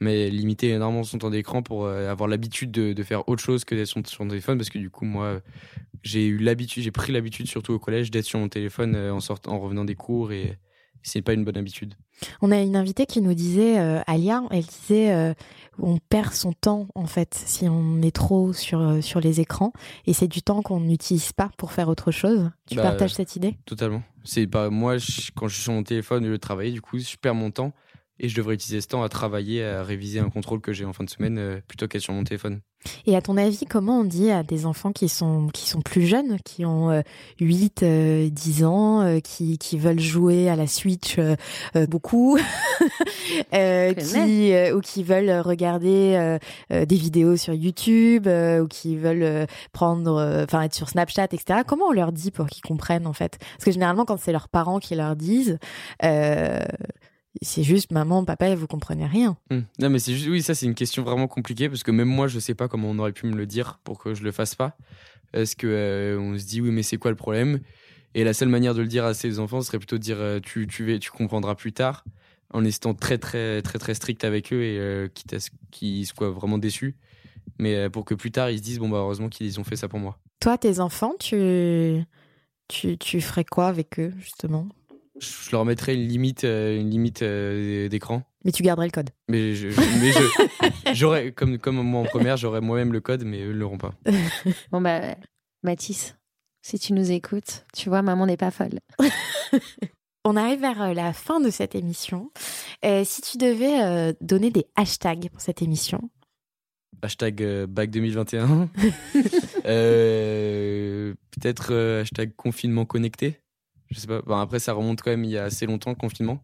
Mais 0.00 0.28
limiter 0.28 0.68
énormément 0.68 1.04
son 1.04 1.16
temps 1.16 1.30
d'écran 1.30 1.62
pour 1.62 1.88
avoir 1.88 2.28
l'habitude 2.28 2.70
de, 2.70 2.92
de, 2.92 3.02
faire 3.02 3.26
autre 3.30 3.42
chose 3.42 3.64
que 3.64 3.74
d'être 3.74 3.86
sur 3.86 4.06
son 4.06 4.28
téléphone, 4.28 4.58
parce 4.58 4.68
que 4.68 4.78
du 4.78 4.90
coup, 4.90 5.06
moi, 5.06 5.40
j'ai 6.06 6.26
eu 6.26 6.38
l'habitude, 6.38 6.82
j'ai 6.82 6.90
pris 6.90 7.12
l'habitude 7.12 7.46
surtout 7.46 7.72
au 7.72 7.78
collège 7.78 8.10
d'être 8.10 8.24
sur 8.24 8.38
mon 8.38 8.48
téléphone 8.48 8.94
euh, 8.94 9.12
en 9.12 9.20
sortant, 9.20 9.52
en 9.52 9.58
revenant 9.58 9.84
des 9.84 9.96
cours 9.96 10.32
et 10.32 10.58
c'est 11.02 11.22
pas 11.22 11.34
une 11.34 11.44
bonne 11.44 11.56
habitude. 11.56 11.94
On 12.40 12.50
a 12.50 12.60
une 12.60 12.74
invitée 12.74 13.06
qui 13.06 13.20
nous 13.20 13.34
disait, 13.34 13.78
euh, 13.78 14.00
Alia, 14.06 14.42
elle 14.50 14.64
disait, 14.64 15.12
euh, 15.12 15.34
on 15.78 15.98
perd 15.98 16.32
son 16.32 16.52
temps 16.52 16.88
en 16.94 17.06
fait 17.06 17.34
si 17.34 17.68
on 17.68 18.00
est 18.02 18.14
trop 18.14 18.52
sur 18.52 19.02
sur 19.04 19.20
les 19.20 19.40
écrans 19.40 19.72
et 20.06 20.14
c'est 20.14 20.28
du 20.28 20.42
temps 20.42 20.62
qu'on 20.62 20.80
n'utilise 20.80 21.32
pas 21.32 21.50
pour 21.58 21.72
faire 21.72 21.88
autre 21.88 22.10
chose. 22.10 22.50
Tu 22.68 22.76
bah, 22.76 22.82
partages 22.82 23.14
cette 23.14 23.36
idée? 23.36 23.58
Totalement. 23.66 24.02
C'est 24.24 24.46
pas 24.46 24.70
moi 24.70 24.96
quand 25.34 25.48
je 25.48 25.54
suis 25.54 25.64
sur 25.64 25.72
mon 25.72 25.82
téléphone 25.82 26.24
de 26.24 26.36
travailler, 26.36 26.72
du 26.72 26.80
coup, 26.80 26.98
je 26.98 27.16
perds 27.16 27.34
mon 27.34 27.50
temps 27.50 27.72
et 28.18 28.28
je 28.28 28.36
devrais 28.36 28.54
utiliser 28.54 28.80
ce 28.80 28.88
temps 28.88 29.02
à 29.02 29.08
travailler, 29.08 29.64
à 29.64 29.82
réviser 29.82 30.20
un 30.20 30.30
contrôle 30.30 30.60
que 30.60 30.72
j'ai 30.72 30.84
en 30.84 30.92
fin 30.92 31.04
de 31.04 31.10
semaine 31.10 31.38
euh, 31.38 31.60
plutôt 31.66 31.86
qu'être 31.86 32.02
sur 32.02 32.14
mon 32.14 32.24
téléphone. 32.24 32.60
Et 33.04 33.16
à 33.16 33.20
ton 33.20 33.36
avis, 33.36 33.66
comment 33.68 34.00
on 34.00 34.04
dit 34.04 34.30
à 34.30 34.42
des 34.42 34.64
enfants 34.64 34.92
qui 34.92 35.08
sont, 35.08 35.48
qui 35.48 35.68
sont 35.68 35.80
plus 35.80 36.06
jeunes, 36.06 36.38
qui 36.44 36.64
ont 36.64 37.02
8, 37.40 37.82
euh, 37.82 38.28
10 38.30 38.62
euh, 38.62 38.66
ans, 38.66 39.20
qui, 39.22 39.58
qui 39.58 39.76
veulent 39.76 40.00
jouer 40.00 40.48
à 40.48 40.56
la 40.56 40.68
Switch 40.68 41.18
beaucoup, 41.88 42.38
qui, 43.52 44.52
ou 44.72 44.80
qui 44.80 45.02
veulent 45.02 45.40
regarder 45.40 46.38
des 46.70 46.96
vidéos 46.96 47.36
sur 47.36 47.54
YouTube, 47.54 48.28
ou 48.28 48.68
qui 48.68 48.96
veulent 48.96 49.48
prendre, 49.72 50.44
enfin 50.44 50.62
être 50.62 50.74
sur 50.74 50.88
Snapchat, 50.88 51.28
etc. 51.32 51.60
Comment 51.66 51.86
on 51.86 51.92
leur 51.92 52.12
dit 52.12 52.30
pour 52.30 52.46
qu'ils 52.46 52.62
comprennent 52.62 53.06
en 53.08 53.14
fait? 53.14 53.38
Parce 53.38 53.64
que 53.64 53.72
généralement, 53.72 54.04
quand 54.04 54.18
c'est 54.18 54.32
leurs 54.32 54.48
parents 54.48 54.78
qui 54.78 54.94
leur 54.94 55.16
disent, 55.16 55.58
c'est 57.42 57.62
juste 57.62 57.92
maman, 57.92 58.24
papa, 58.24 58.54
vous 58.54 58.66
comprenez 58.66 59.06
rien. 59.06 59.36
Hmm. 59.50 59.60
Non, 59.78 59.90
mais 59.90 59.98
c'est 59.98 60.14
juste, 60.14 60.28
oui, 60.28 60.42
ça, 60.42 60.54
c'est 60.54 60.66
une 60.66 60.74
question 60.74 61.02
vraiment 61.02 61.28
compliquée 61.28 61.68
parce 61.68 61.82
que 61.82 61.90
même 61.90 62.08
moi, 62.08 62.28
je 62.28 62.38
sais 62.38 62.54
pas 62.54 62.68
comment 62.68 62.90
on 62.90 62.98
aurait 62.98 63.12
pu 63.12 63.26
me 63.26 63.36
le 63.36 63.46
dire 63.46 63.78
pour 63.84 63.98
que 63.98 64.14
je 64.14 64.22
le 64.22 64.32
fasse 64.32 64.54
pas. 64.54 64.76
Est-ce 65.32 65.56
que 65.56 65.66
euh, 65.66 66.18
on 66.18 66.38
se 66.38 66.44
dit, 66.44 66.60
oui, 66.60 66.70
mais 66.70 66.82
c'est 66.82 66.96
quoi 66.96 67.10
le 67.10 67.16
problème? 67.16 67.60
Et 68.14 68.24
la 68.24 68.32
seule 68.32 68.48
manière 68.48 68.74
de 68.74 68.80
le 68.80 68.88
dire 68.88 69.04
à 69.04 69.12
ses 69.12 69.38
enfants 69.38 69.60
serait 69.60 69.78
plutôt 69.78 69.98
de 69.98 70.02
dire, 70.02 70.18
euh, 70.18 70.40
tu, 70.40 70.66
tu, 70.66 70.98
tu 70.98 71.10
comprendras 71.10 71.54
plus 71.54 71.72
tard, 71.72 72.04
en 72.52 72.64
étant 72.64 72.94
très, 72.94 73.18
très, 73.18 73.60
très, 73.62 73.78
très 73.78 73.94
strict 73.94 74.24
avec 74.24 74.52
eux 74.52 74.62
et 74.62 74.78
euh, 74.78 75.08
quitte 75.08 75.32
à 75.34 75.40
ce 75.40 75.50
qu'ils 75.70 76.06
soient 76.06 76.30
vraiment 76.30 76.58
déçus. 76.58 76.96
Mais 77.58 77.88
pour 77.90 78.04
que 78.04 78.14
plus 78.14 78.30
tard, 78.30 78.50
ils 78.50 78.58
se 78.58 78.62
disent, 78.62 78.78
bon, 78.78 78.88
bah, 78.88 78.98
heureusement 78.98 79.28
qu'ils 79.28 79.58
ont 79.60 79.64
fait 79.64 79.76
ça 79.76 79.88
pour 79.88 79.98
moi. 79.98 80.18
Toi, 80.40 80.58
tes 80.58 80.80
enfants, 80.80 81.14
tu, 81.18 82.02
tu, 82.68 82.98
tu 82.98 83.20
ferais 83.20 83.44
quoi 83.44 83.68
avec 83.68 83.98
eux, 83.98 84.12
justement? 84.18 84.68
Je 85.18 85.50
leur 85.50 85.64
mettrais 85.64 85.94
une 85.94 86.06
limite, 86.06 86.44
euh, 86.44 86.78
une 86.78 86.90
limite 86.90 87.22
euh, 87.22 87.88
d'écran. 87.88 88.22
Mais 88.44 88.52
tu 88.52 88.62
garderais 88.62 88.86
le 88.86 88.92
code. 88.92 89.10
Mais 89.28 89.54
je, 89.54 89.68
j'aurais, 90.92 91.32
comme, 91.32 91.58
comme 91.58 91.76
moi 91.82 92.02
en 92.02 92.04
première, 92.04 92.36
j'aurais 92.36 92.60
moi-même 92.60 92.92
le 92.92 93.00
code, 93.00 93.24
mais 93.24 93.42
eux 93.42 93.52
ne 93.52 93.58
l'auront 93.58 93.78
pas. 93.78 93.94
bon 94.70 94.80
bah, 94.80 95.16
Mathis, 95.62 96.16
si 96.62 96.78
tu 96.78 96.92
nous 96.92 97.10
écoutes, 97.10 97.64
tu 97.74 97.88
vois, 97.88 98.02
maman 98.02 98.26
n'est 98.26 98.36
pas 98.36 98.50
folle. 98.50 98.78
On 100.24 100.36
arrive 100.36 100.60
vers 100.60 100.82
euh, 100.82 100.92
la 100.92 101.12
fin 101.12 101.40
de 101.40 101.50
cette 101.50 101.74
émission. 101.74 102.30
si 102.82 103.22
tu 103.22 103.38
devais 103.38 104.14
donner 104.20 104.50
des 104.50 104.66
hashtags 104.76 105.30
pour 105.30 105.40
cette 105.40 105.62
émission, 105.62 106.10
Hashtag 107.02 107.66
bac 107.66 107.90
2021. 107.90 108.70
peut-être 111.36 111.74
hashtag 112.00 112.34
confinement 112.34 112.86
connecté. 112.86 113.38
Je 113.90 114.00
sais 114.00 114.06
pas. 114.06 114.40
après, 114.40 114.58
ça 114.58 114.72
remonte 114.72 115.00
quand 115.02 115.10
même 115.10 115.24
il 115.24 115.30
y 115.30 115.38
a 115.38 115.44
assez 115.44 115.66
longtemps 115.66 115.90
le 115.90 115.96
confinement, 115.96 116.42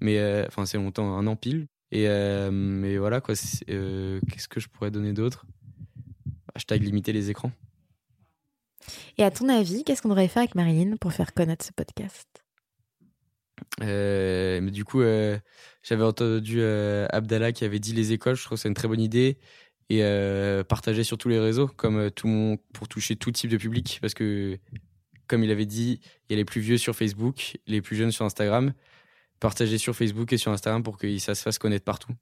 mais 0.00 0.18
euh, 0.18 0.44
enfin 0.46 0.62
assez 0.62 0.76
longtemps, 0.76 1.16
un 1.16 1.26
an 1.26 1.36
pile. 1.36 1.66
Et 1.90 2.08
euh, 2.08 2.50
mais 2.50 2.96
voilà 2.96 3.20
quoi. 3.20 3.34
Euh, 3.68 4.20
qu'est-ce 4.30 4.48
que 4.48 4.60
je 4.60 4.68
pourrais 4.68 4.90
donner 4.90 5.12
d'autre? 5.12 5.46
Hashtag 6.54 6.82
limiter 6.82 7.12
les 7.12 7.30
écrans. 7.30 7.52
Et 9.16 9.24
à 9.24 9.30
ton 9.30 9.48
avis, 9.48 9.84
qu'est-ce 9.84 10.02
qu'on 10.02 10.08
devrait 10.08 10.28
faire 10.28 10.42
avec 10.42 10.54
Marilyn 10.54 10.96
pour 10.96 11.12
faire 11.12 11.32
connaître 11.32 11.64
ce 11.64 11.72
podcast? 11.72 12.28
Mais 13.80 14.70
du 14.70 14.84
coup, 14.84 15.02
j'avais 15.82 16.02
entendu 16.02 16.62
Abdallah 16.62 17.52
qui 17.52 17.64
avait 17.64 17.78
dit 17.78 17.92
les 17.92 18.12
écoles. 18.12 18.36
Je 18.36 18.44
trouve 18.44 18.56
que 18.58 18.62
c'est 18.62 18.68
une 18.68 18.74
très 18.74 18.88
bonne 18.88 19.00
idée 19.00 19.38
et 19.88 20.02
partager 20.68 21.04
sur 21.04 21.16
tous 21.16 21.28
les 21.28 21.38
réseaux, 21.38 21.68
comme 21.68 22.10
tout 22.10 22.26
le 22.26 22.32
monde, 22.32 22.58
pour 22.72 22.88
toucher 22.88 23.16
tout 23.16 23.30
type 23.30 23.50
de 23.50 23.56
public, 23.56 23.98
parce 24.02 24.14
que 24.14 24.58
comme 25.26 25.44
il 25.44 25.50
avait 25.50 25.66
dit, 25.66 26.00
il 26.28 26.32
y 26.32 26.34
a 26.34 26.36
les 26.36 26.44
plus 26.44 26.60
vieux 26.60 26.78
sur 26.78 26.94
Facebook, 26.94 27.58
les 27.66 27.80
plus 27.80 27.96
jeunes 27.96 28.12
sur 28.12 28.24
Instagram. 28.24 28.72
partager 29.40 29.76
sur 29.76 29.96
Facebook 29.96 30.32
et 30.32 30.36
sur 30.36 30.52
Instagram 30.52 30.82
pour 30.82 30.98
que 30.98 31.18
ça 31.18 31.34
se 31.34 31.42
fasse 31.42 31.58
connaître 31.58 31.84
partout. 31.84 32.12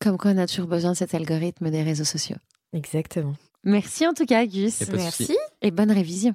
Comme 0.00 0.18
quoi, 0.18 0.32
on 0.32 0.38
a 0.38 0.46
toujours 0.46 0.66
besoin 0.66 0.92
de 0.92 0.96
cet 0.96 1.14
algorithme 1.14 1.70
des 1.70 1.82
réseaux 1.82 2.04
sociaux. 2.04 2.36
Exactement. 2.72 3.34
Merci 3.64 4.06
en 4.06 4.12
tout 4.12 4.26
cas, 4.26 4.44
Gus. 4.44 4.82
Merci. 4.92 5.24
souci. 5.24 5.38
Et 5.62 5.70
bonne 5.70 5.90
révision. 5.90 6.34